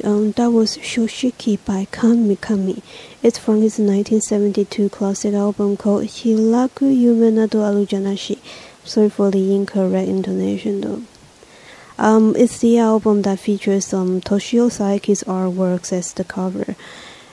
[0.05, 2.83] That was Soshiki by Kan Mikami.
[3.23, 8.37] It's from his 1972 classic album called Hiraku Yume Nado Arujanashi.
[8.85, 11.03] Sorry for the incorrect intonation though.
[11.97, 16.77] Um, it's the album that features um, Toshio Saeki's artworks as the cover.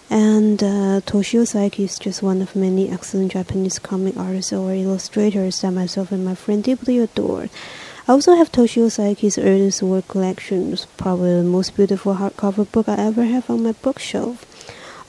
[0.09, 5.59] And uh, Toshio Saeki is just one of many excellent Japanese comic artists or illustrators
[5.59, 7.49] that myself and my friend deeply adore.
[8.11, 12.97] I also have Toshio Saeki's earliest work collections, probably the most beautiful hardcover book I
[12.97, 14.45] ever have on my bookshelf.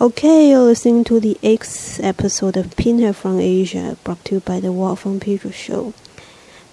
[0.01, 4.61] Okay, you're listening to the eighth episode of Pinhead from Asia, brought to you by
[4.61, 5.95] the Watt from Pedro show.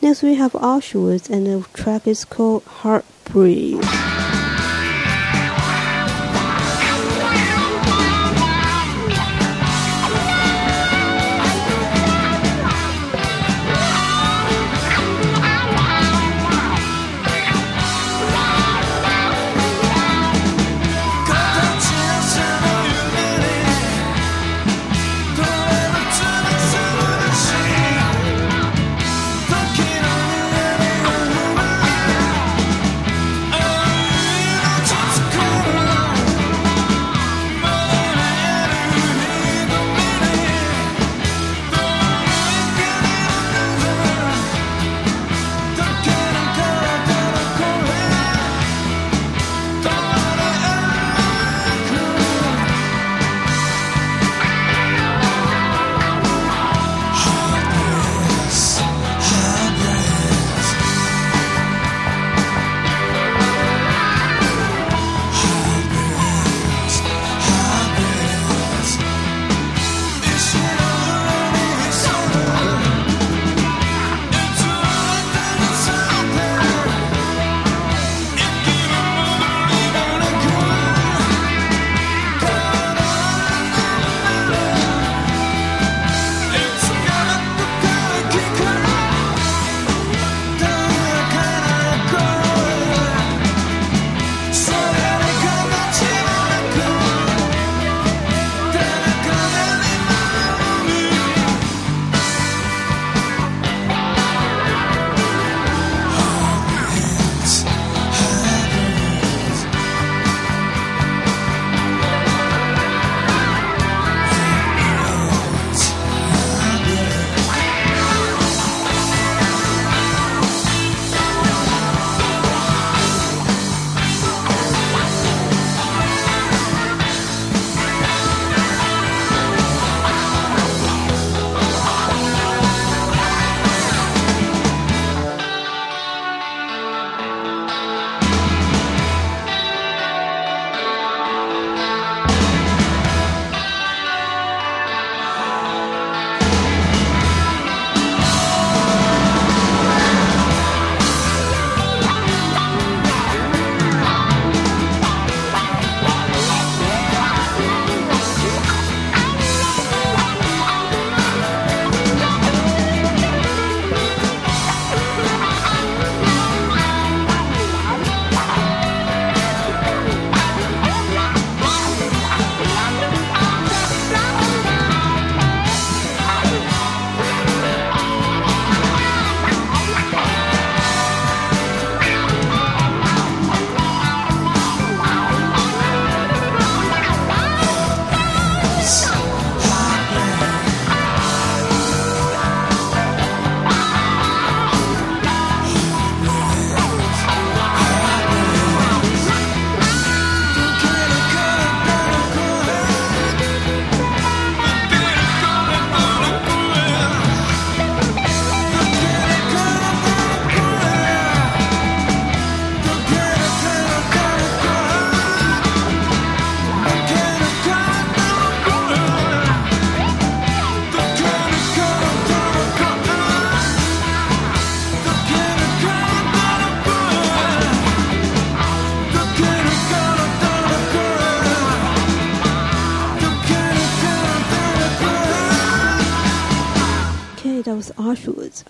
[0.03, 3.83] Next we have Auschwitz, and the track is called Hard Bleeze.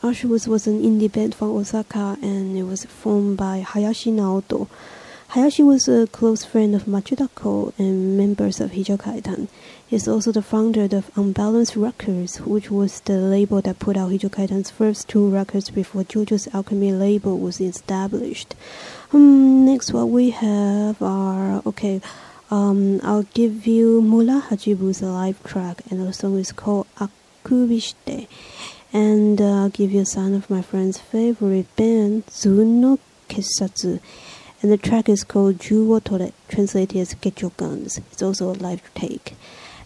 [0.09, 4.67] Auschwitz was an indie band from Osaka and it was formed by Hayashi Naoto.
[5.27, 9.49] Hayashi was a close friend of Machida Ko and members of Hijokaidan.
[9.85, 14.09] He is also the founder of Unbalanced Records, which was the label that put out
[14.09, 18.55] Hijokaidan's first two records before JoJo's Alchemy label was established.
[19.13, 22.01] Um, next, what we have are okay.
[22.49, 28.27] Um, I'll give you Murahachibu's live track, and the song is called Akubishite.
[28.91, 32.97] And uh, I'll give you a sound of my friend's favorite band, Zuno
[33.27, 33.99] Kesatsu.
[34.61, 37.97] And the track is called Juwo Tore, translated as Get Your Guns.
[38.11, 39.35] It's also a live take.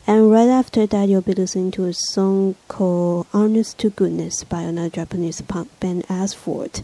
[0.08, 4.62] And right after that, you'll be listening to a song called Honest to Goodness by
[4.62, 6.82] another Japanese punk band, Assfort.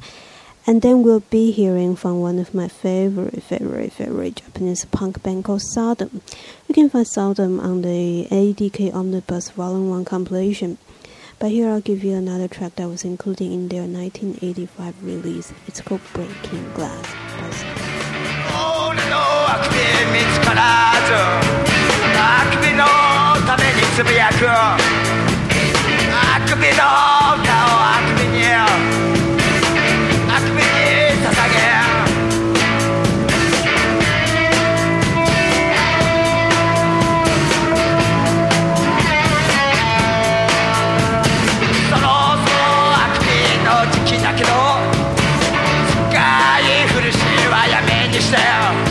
[0.68, 5.46] And then we'll be hearing from one of my favorite, favorite, favorite Japanese punk band
[5.46, 6.22] called Sodom.
[6.68, 10.78] You can find Sodom on the ADK Omnibus Volume 1 compilation.
[11.40, 15.54] But here I'll give you another track that was included in their 1985 release.
[15.68, 17.16] It's called Breaking Glass.
[48.30, 48.89] staff.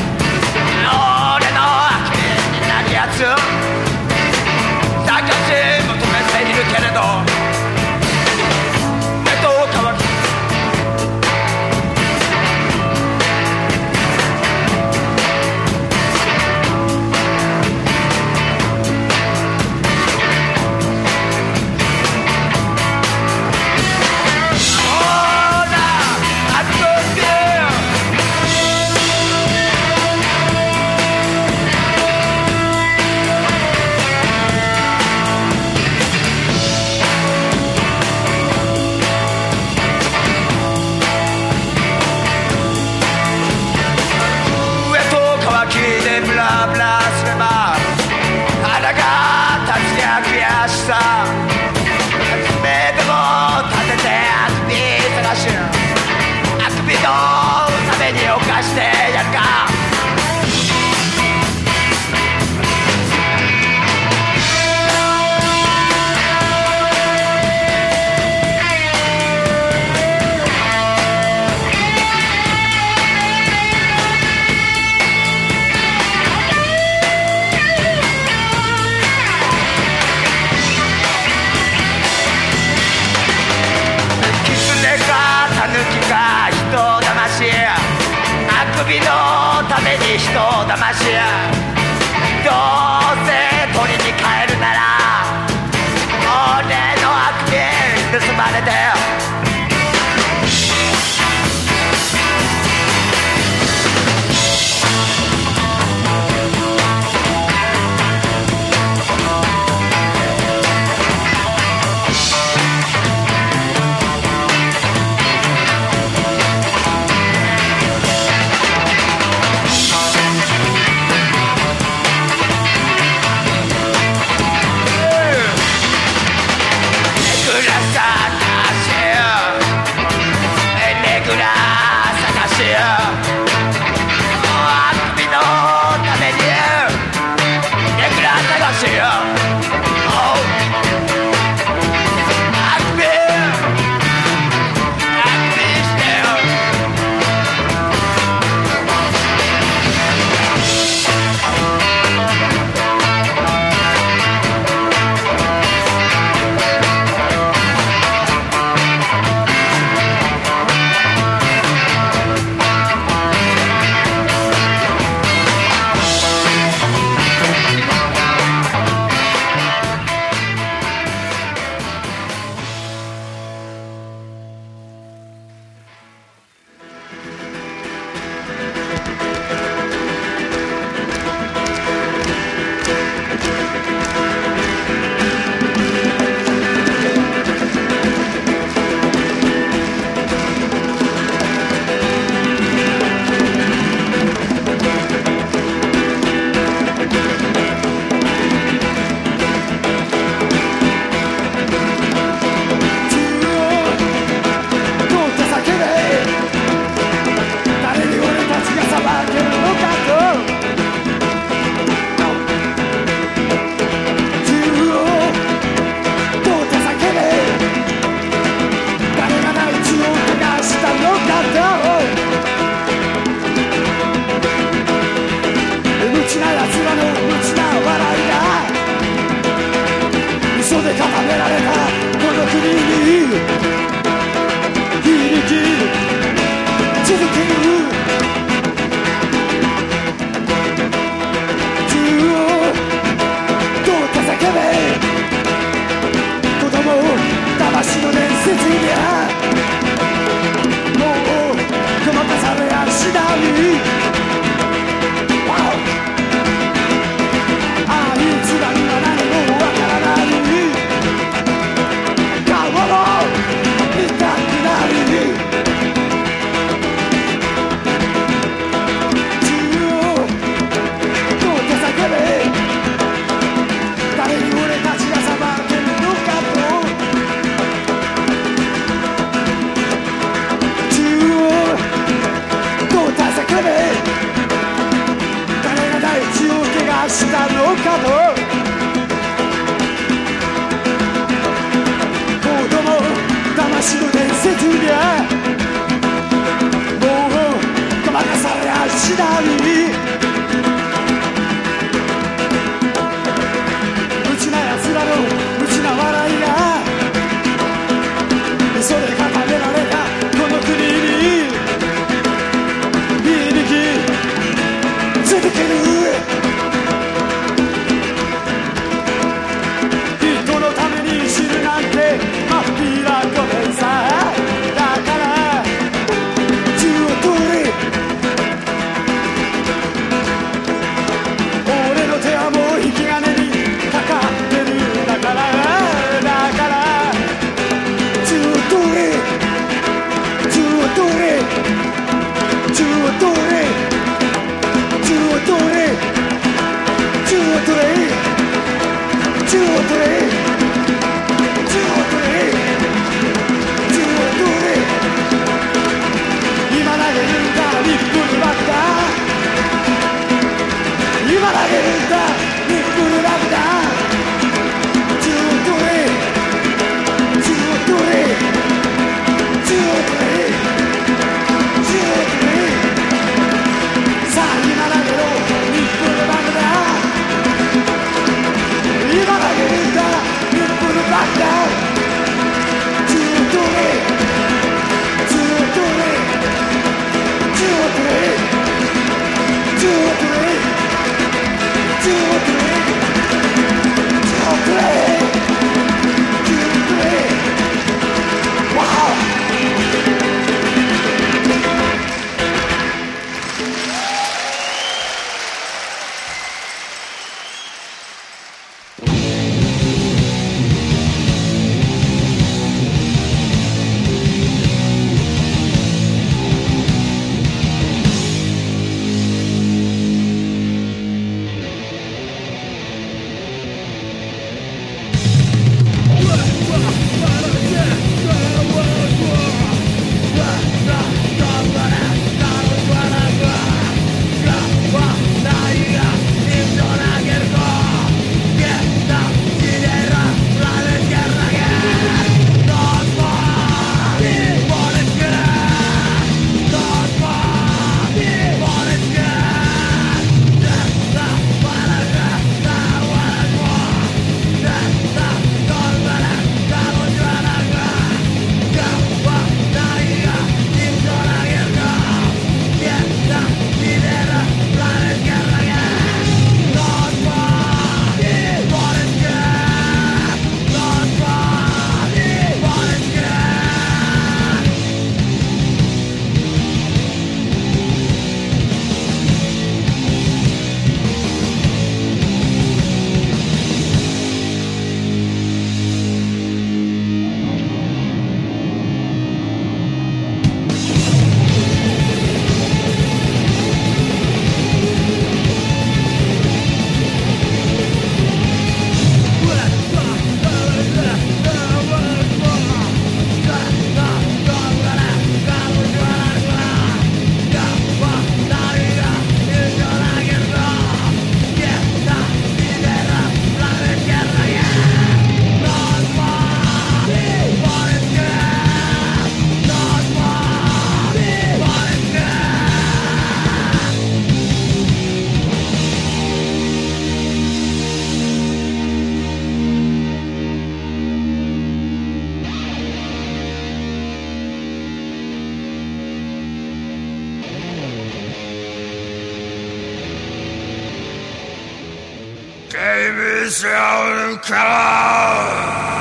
[545.29, 545.98] Keller.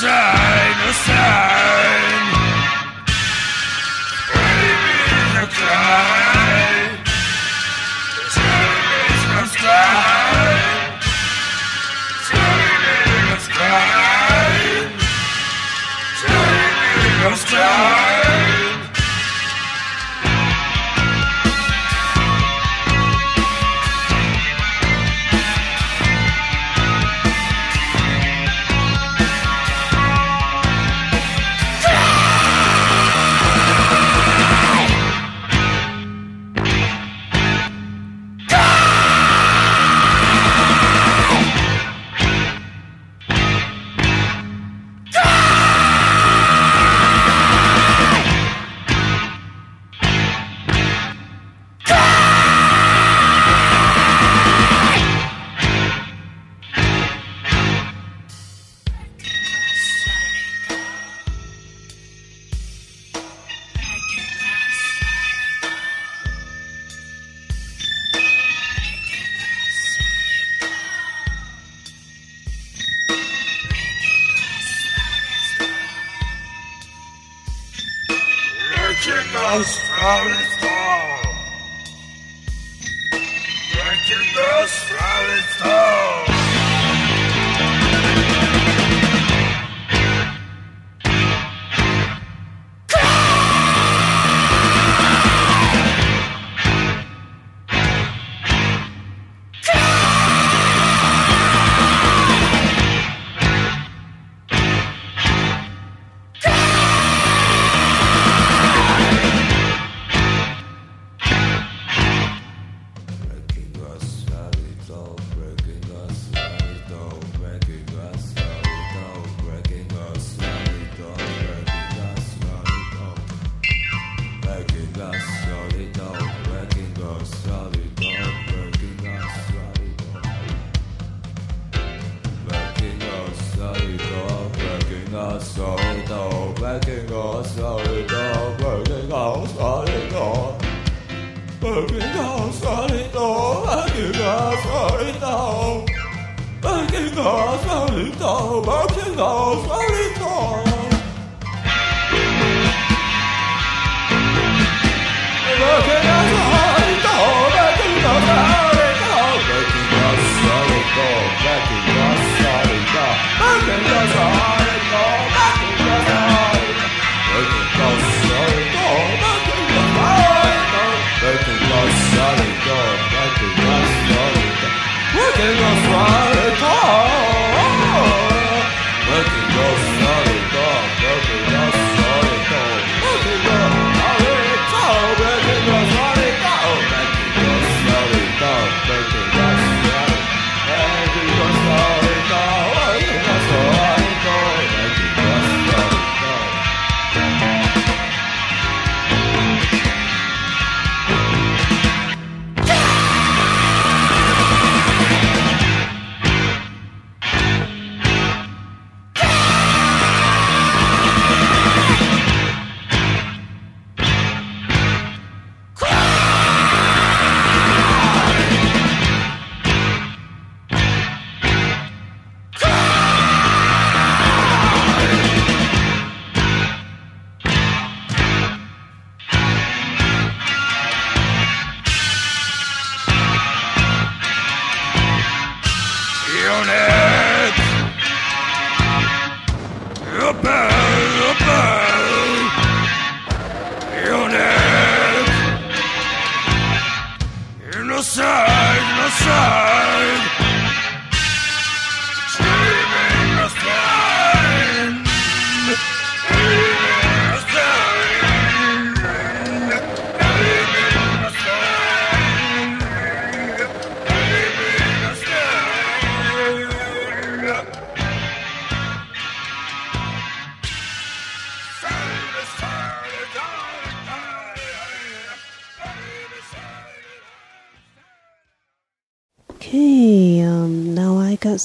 [0.00, 1.55] Sign, no sign.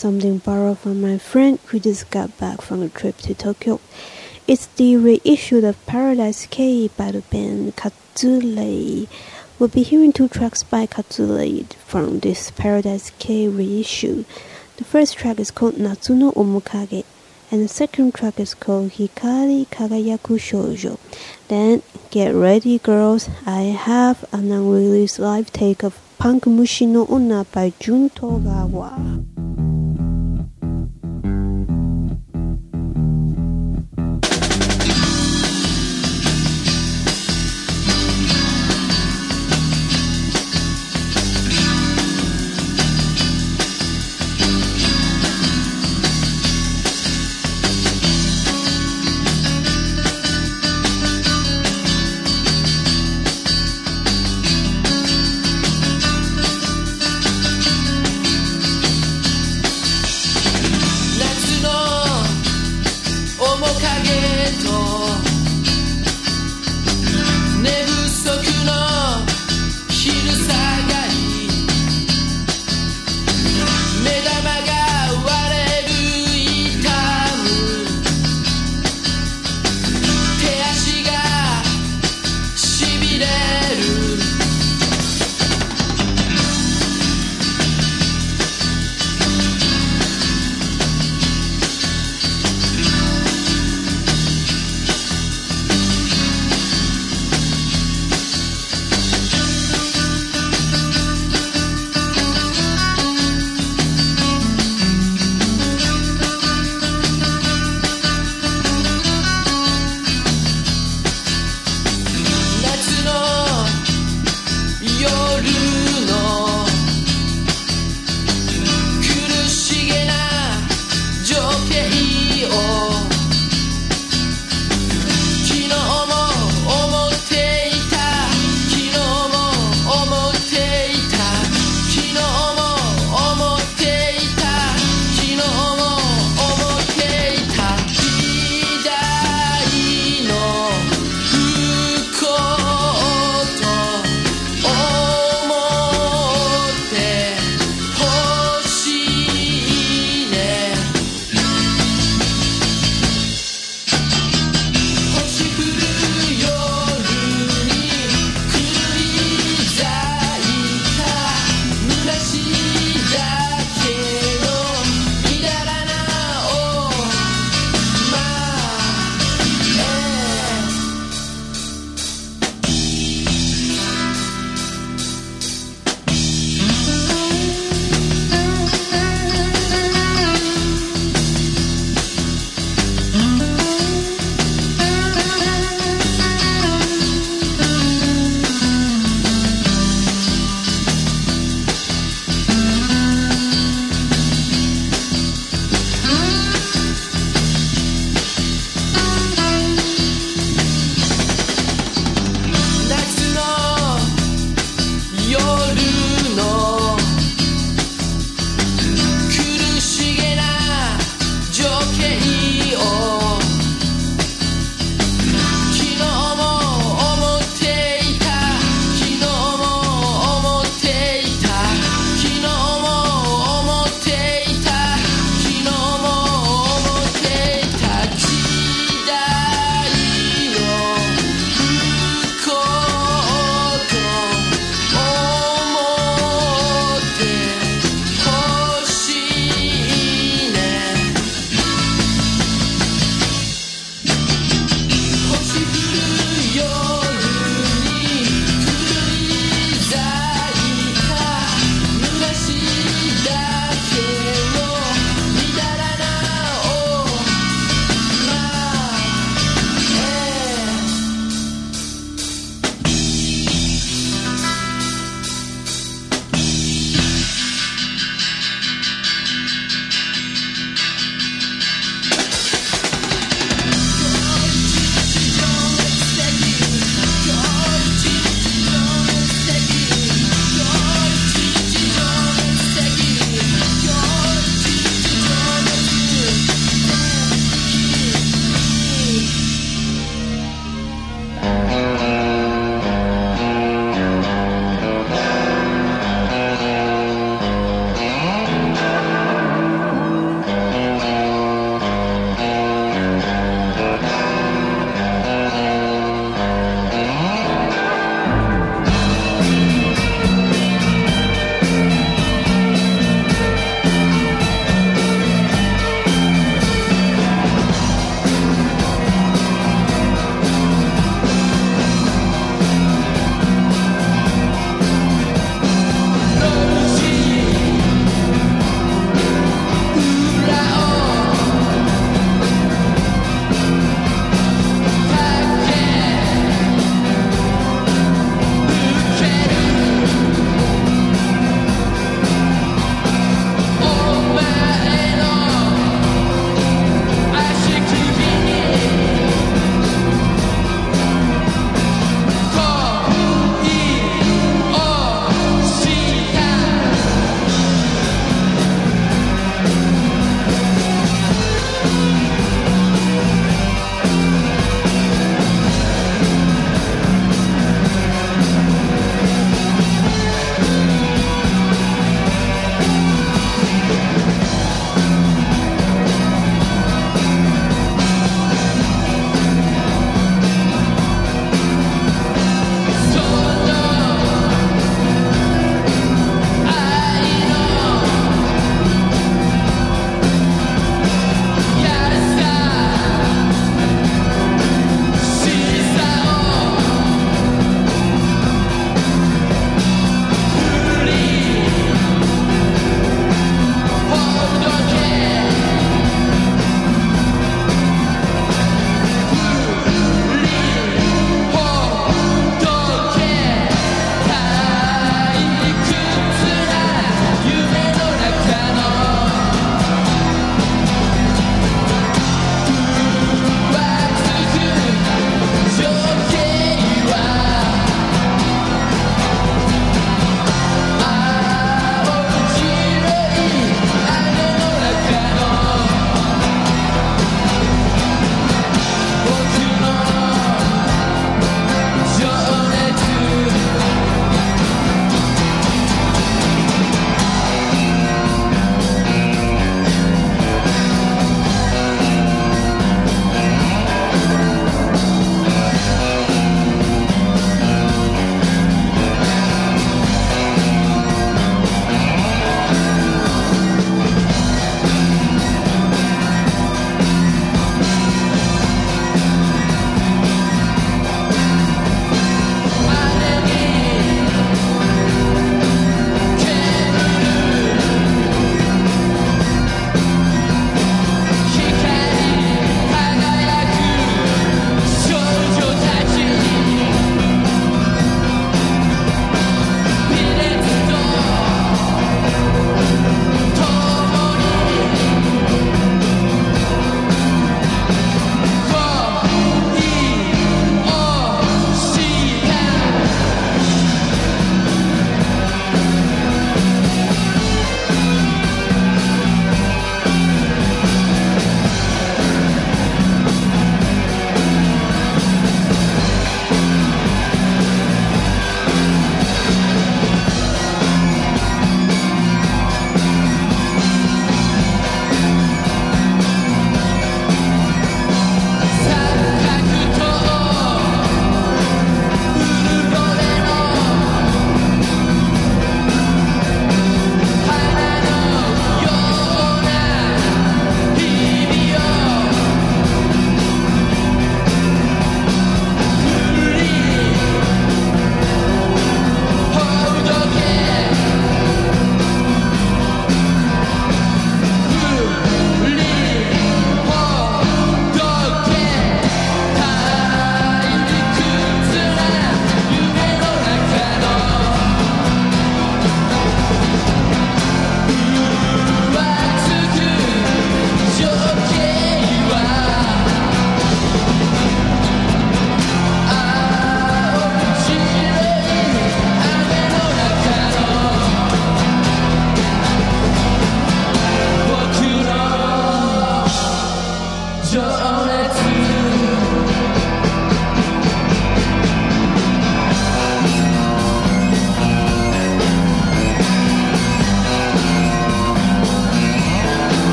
[0.00, 3.80] Something borrowed from my friend who just got back from a trip to Tokyo.
[4.48, 9.08] It's the reissue of Paradise K by the band Katsurei.
[9.58, 14.24] We'll be hearing two tracks by Katsurei from this Paradise K reissue.
[14.78, 17.04] The first track is called Natsuno Omokage,
[17.50, 20.98] and the second track is called Hikari Kagayaku Shoujo.
[21.48, 23.28] Then get ready, girls.
[23.44, 29.29] I have an unreleased live take of Punk Mushi no Onna by Jun Togawa.「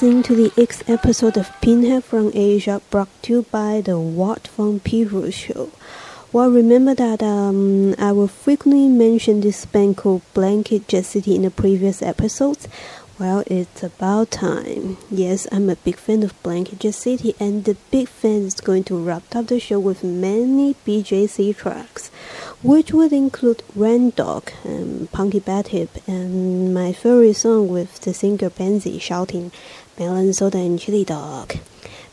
[0.00, 4.46] listening to the next episode of Pinhead from Asia brought to you by the Watt
[4.46, 5.72] from Pedro show.
[6.32, 11.42] Well, remember that um, I will frequently mention this band called Blankey Jet City in
[11.42, 12.68] the previous episodes.
[13.18, 14.98] Well, it's about time.
[15.10, 18.84] Yes, I'm a big fan of Blankey Jet City, and the big fan is going
[18.84, 22.12] to wrap up the show with many BJC tracks
[22.62, 28.12] which would include Rain Dog and Punky Bad Hip and my favorite song with the
[28.12, 29.52] singer Benji shouting
[29.98, 31.56] melon soda, and chili dog.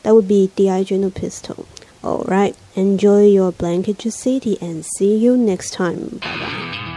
[0.02, 0.98] That would be D.I.J.
[0.98, 1.66] no Pistol.
[2.04, 6.20] Alright, enjoy your Blankey city and see you next time.
[6.22, 6.92] Bye bye.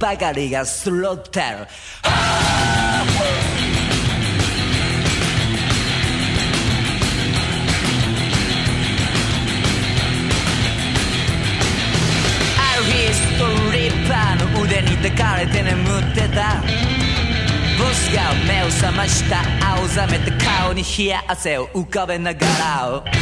[0.00, 1.66] ばかりがスロってる
[13.12, 16.62] ストリッパーの腕に抱かれて眠ってた
[17.78, 19.42] ボスが目を覚ました
[19.74, 23.19] 青ざめて顔に冷や汗を浮かべながら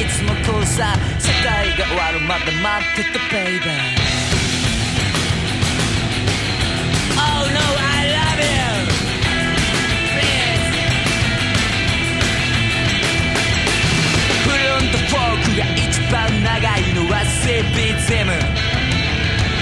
[0.00, 3.68] いつもこうさ世界が終わるまで待っててベイベー
[7.18, 8.48] Oh no I love you.
[10.16, 10.72] Please
[14.42, 18.32] フロントフォークが一番長いのはセビゼム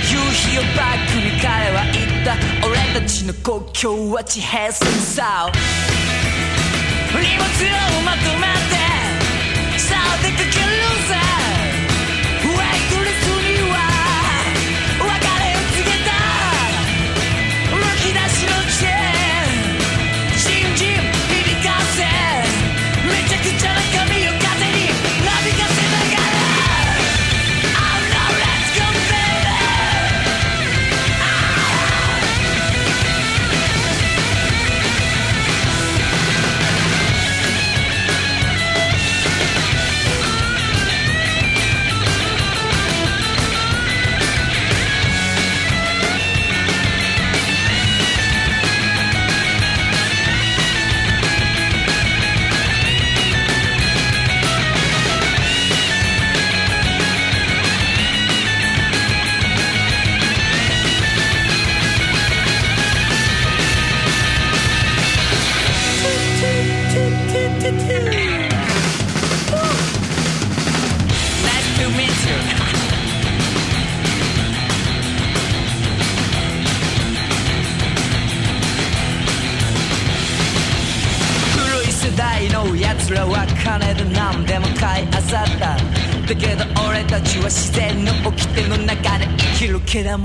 [0.09, 2.29] 夕日をバックに彼は言った。
[2.65, 5.51] 俺たちの故郷は地平線さ。
[7.13, 8.47] 荷物をまとめ
[8.83, 8.88] て。
[10.39, 11.48] the loser.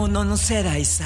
[0.07, 1.05] 物の世代さ。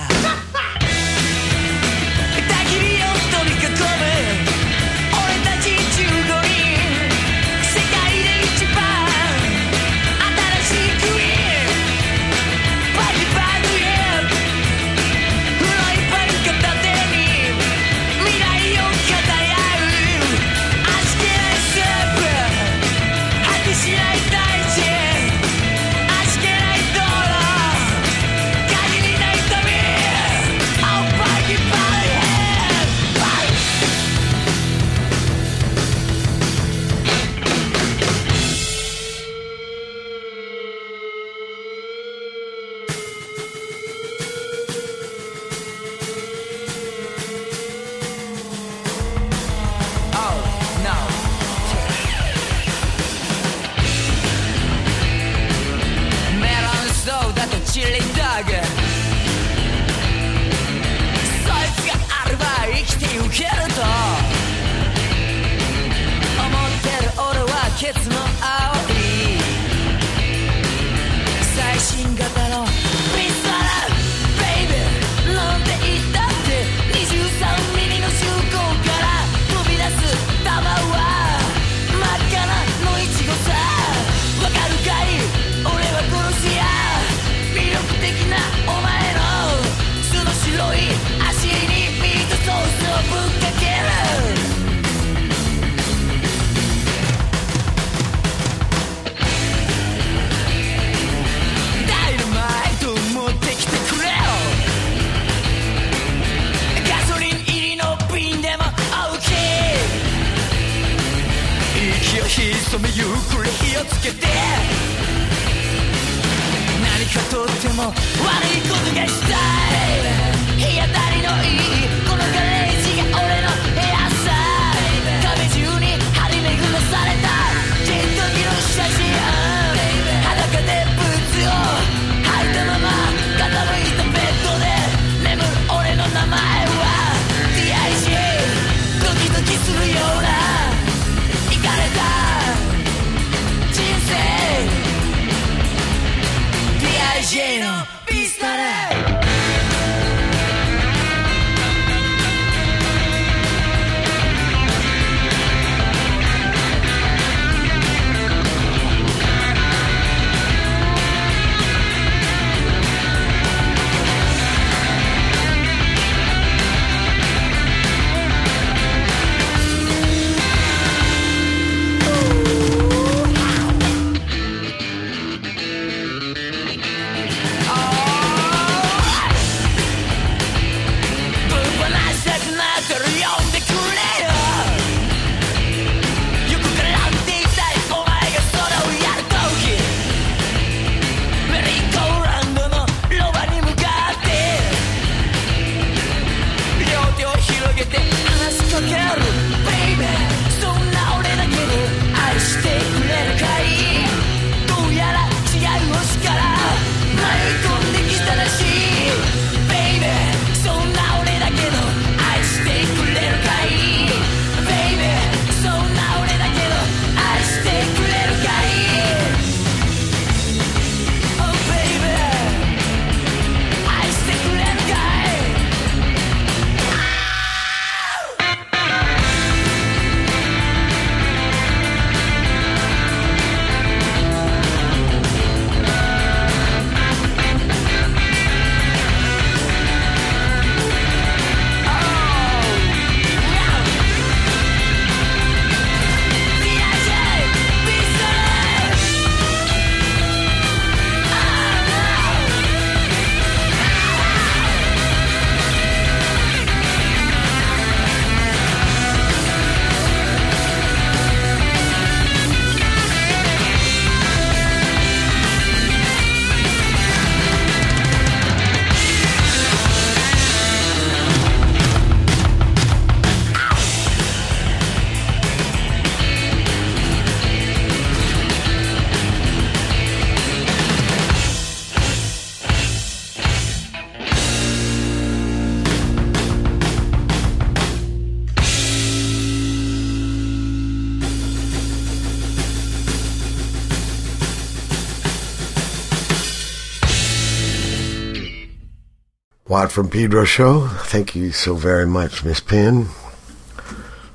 [299.67, 300.87] Watt from Pedro Show.
[300.87, 303.07] Thank you so very much, Miss Pin,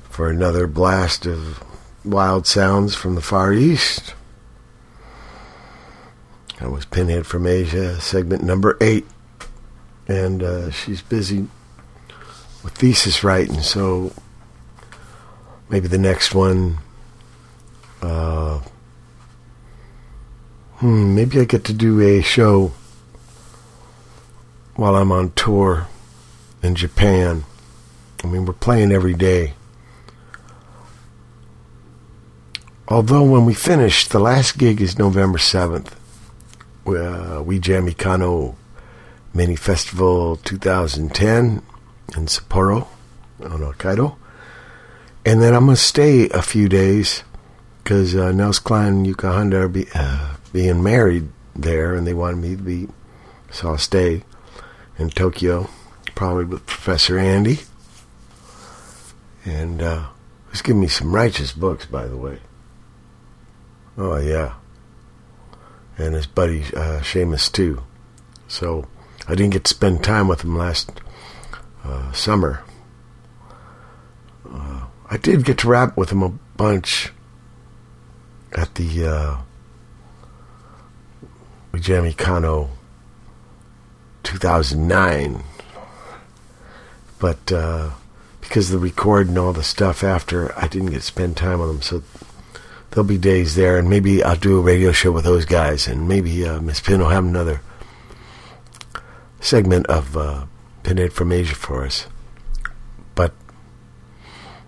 [0.07, 1.63] for another blast of
[2.05, 4.13] wild sounds from the Far East.
[6.59, 9.07] That was Pinhead from Asia, segment number eight.
[10.07, 11.47] And uh, she's busy
[12.63, 14.13] with thesis writing, so
[15.67, 16.77] maybe the next one.
[18.03, 18.61] Uh,
[20.75, 22.71] hmm, maybe I get to do a show
[24.75, 25.87] while I'm on tour
[26.61, 27.45] in Japan.
[28.23, 29.53] I mean, we're playing every day.
[32.87, 35.93] Although when we finish, the last gig is November 7th.
[36.85, 38.55] Uh, we Jam Mikano
[39.33, 41.61] Mini Festival 2010
[42.15, 42.87] in Sapporo
[43.41, 44.15] on Hokkaido.
[45.25, 47.23] And then I'm going to stay a few days
[47.83, 52.13] because uh, Nels Cline and Yuka Honda are be, uh, being married there and they
[52.13, 52.89] wanted me to be,
[53.51, 54.23] so I'll stay
[54.97, 55.69] in Tokyo,
[56.15, 57.59] probably with Professor Andy.
[59.45, 60.07] And uh,
[60.51, 62.39] he's giving me some righteous books, by the way.
[63.97, 64.55] Oh, yeah.
[65.97, 67.83] And his buddy uh, Seamus, too.
[68.47, 68.87] So
[69.27, 70.91] I didn't get to spend time with him last
[71.83, 72.63] uh, summer.
[74.49, 77.11] Uh, I did get to rap with him a bunch
[78.53, 79.37] at the uh,
[81.79, 82.69] Jamie Kano
[84.23, 85.43] 2009.
[87.19, 87.91] But uh,
[88.41, 91.59] because of the record and all the stuff after, I didn't get to spend time
[91.59, 91.81] with them.
[91.81, 92.03] So
[92.91, 96.07] there'll be days there, and maybe I'll do a radio show with those guys, and
[96.07, 97.61] maybe uh, Miss Pin will have another
[99.39, 100.45] segment of uh,
[100.83, 102.07] Pinhead from Asia for us.
[103.15, 103.33] But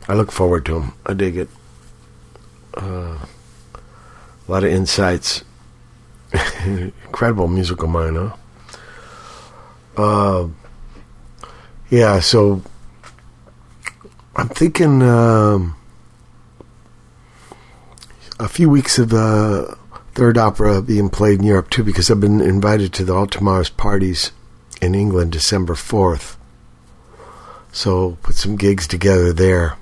[0.08, 0.94] I look forward to them.
[1.06, 1.50] I dig it.
[2.76, 3.20] Uh,
[4.48, 5.44] a lot of insights.
[6.66, 8.36] Incredible musical mind, huh?
[9.98, 10.50] Uh,
[11.90, 12.62] yeah, so
[14.36, 15.76] I'm thinking um,
[18.40, 19.78] a few weeks of the
[20.14, 23.70] third opera being played in Europe too, because I've been invited to the All Tomorrow's
[23.70, 24.32] parties
[24.82, 26.36] in England December 4th.
[27.72, 29.78] So put some gigs together there.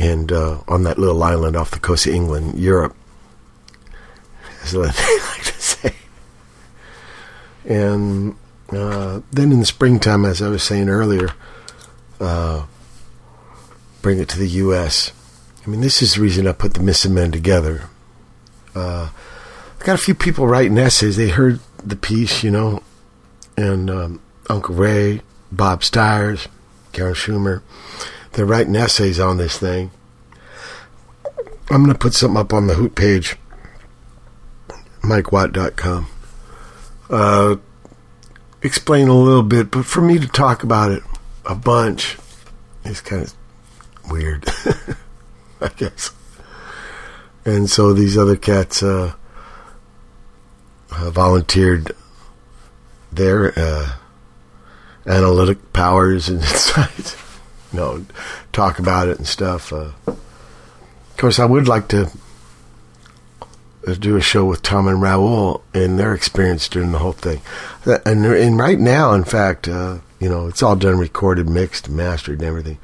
[0.00, 2.96] And uh, on that little island off the coast of England, Europe,
[4.62, 5.94] as they like to say.
[7.68, 8.34] And
[8.70, 11.28] uh, then in the springtime, as I was saying earlier,
[12.18, 12.64] uh,
[14.02, 15.12] bring it to the U.S.
[15.64, 17.84] I mean, this is the reason I put the Missingmen together.
[18.74, 19.10] Uh,
[19.80, 21.16] I got a few people writing essays.
[21.16, 22.82] They heard the piece, you know,
[23.56, 25.20] and um, Uncle Ray,
[25.52, 26.48] Bob Stiers,
[26.92, 27.60] Karen Schumer.
[28.32, 29.90] They're writing essays on this thing.
[31.70, 33.36] I'm going to put something up on the Hoot page,
[35.02, 36.06] MikeWatt.com.
[37.10, 37.56] Uh,
[38.62, 41.02] explain a little bit, but for me to talk about it
[41.44, 42.18] a bunch
[42.84, 43.34] is kind of
[44.10, 44.44] weird,
[45.60, 46.10] I guess.
[47.44, 49.14] And so these other cats uh,
[50.90, 51.92] uh, volunteered
[53.10, 53.92] their uh,
[55.06, 57.16] analytic powers and insights.
[57.72, 58.04] you know,
[58.52, 59.72] talk about it and stuff.
[59.72, 62.10] Uh, of course, I would like to
[63.96, 67.40] do a show with Tom and Raoul and their experience during the whole thing.
[67.86, 71.88] Uh, And, and right now, in fact, uh, you know, it's all done, recorded, mixed,
[71.88, 72.78] mastered, and everything.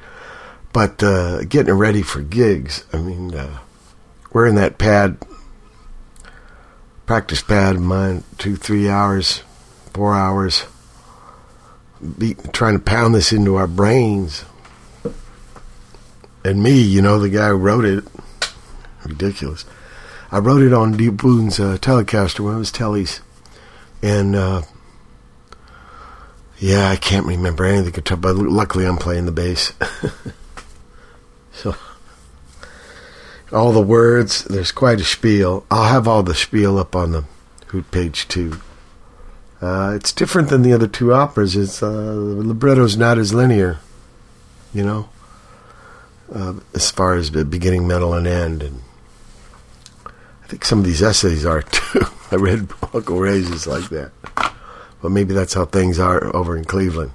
[0.73, 3.59] But uh, getting ready for gigs, I mean, uh,
[4.33, 5.17] we're in that pad,
[7.05, 9.43] practice pad of mine, two, three hours,
[9.93, 10.65] four hours,
[12.17, 14.43] beat, trying to pound this into our brains.
[16.43, 18.03] And me, you know, the guy who wrote it,
[19.05, 19.65] ridiculous.
[20.35, 23.21] I wrote it on D Boon's uh, Telecaster when it was Telly's.
[24.03, 24.63] And, uh,
[26.59, 29.71] yeah, I can't remember any of the guitar, but luckily I'm playing the bass.
[31.53, 31.77] so,
[33.53, 35.65] all the words, there's quite a spiel.
[35.71, 37.23] I'll have all the spiel up on the
[37.67, 38.59] Hoot page too.
[39.61, 41.55] Uh, it's different than the other two operas.
[41.55, 43.79] It's uh, the libretto's not as linear,
[44.73, 45.07] you know,
[46.33, 48.61] uh, as far as the beginning, middle, and end.
[48.61, 48.81] And
[50.45, 52.05] I think some of these essays are too.
[52.31, 54.11] I read Uncle Ray's like that,
[55.01, 57.13] but maybe that's how things are over in Cleveland.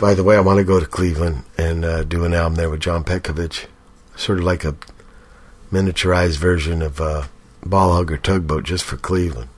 [0.00, 2.70] By the way, I want to go to Cleveland and uh, do an album there
[2.70, 3.66] with John Petkovic,
[4.16, 4.74] sort of like a
[5.70, 7.24] miniaturized version of uh,
[7.66, 9.50] Ball-Hog or Tugboat just for Cleveland.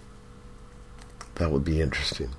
[1.37, 2.31] That would be interesting.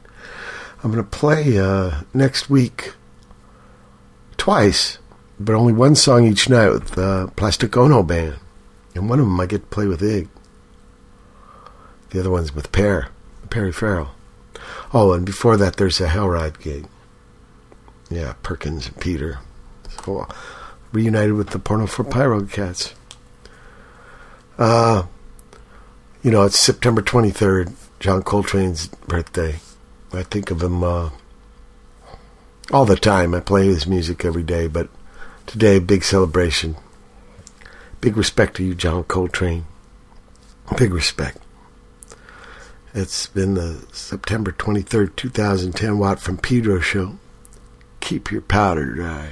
[0.84, 2.94] I'm going to play uh, next week
[4.36, 4.98] twice,
[5.40, 8.36] but only one song each night with the Plastic Ono Band.
[8.96, 10.30] And one of them I get to play with Ig.
[12.10, 13.10] The other one's with Pear,
[13.50, 14.12] Perry Farrell.
[14.94, 16.86] Oh, and before that, there's a Hellride gig.
[18.10, 19.40] Yeah, Perkins and Peter.
[20.04, 20.28] So,
[20.94, 22.94] reunited with the Porno for Pyro Cats.
[24.58, 25.04] Uh,
[26.24, 29.60] you know, it's September 23rd, John Coltrane's birthday.
[30.14, 31.10] I think of him uh,
[32.72, 33.34] all the time.
[33.34, 34.88] I play his music every day, but
[35.46, 36.78] today, big celebration.
[38.06, 39.66] Big respect to you, John Coltrane.
[40.78, 41.40] Big respect.
[42.94, 47.18] It's been the September 23rd, 2010 Watt from Pedro show.
[48.02, 49.30] Keep your powder dry.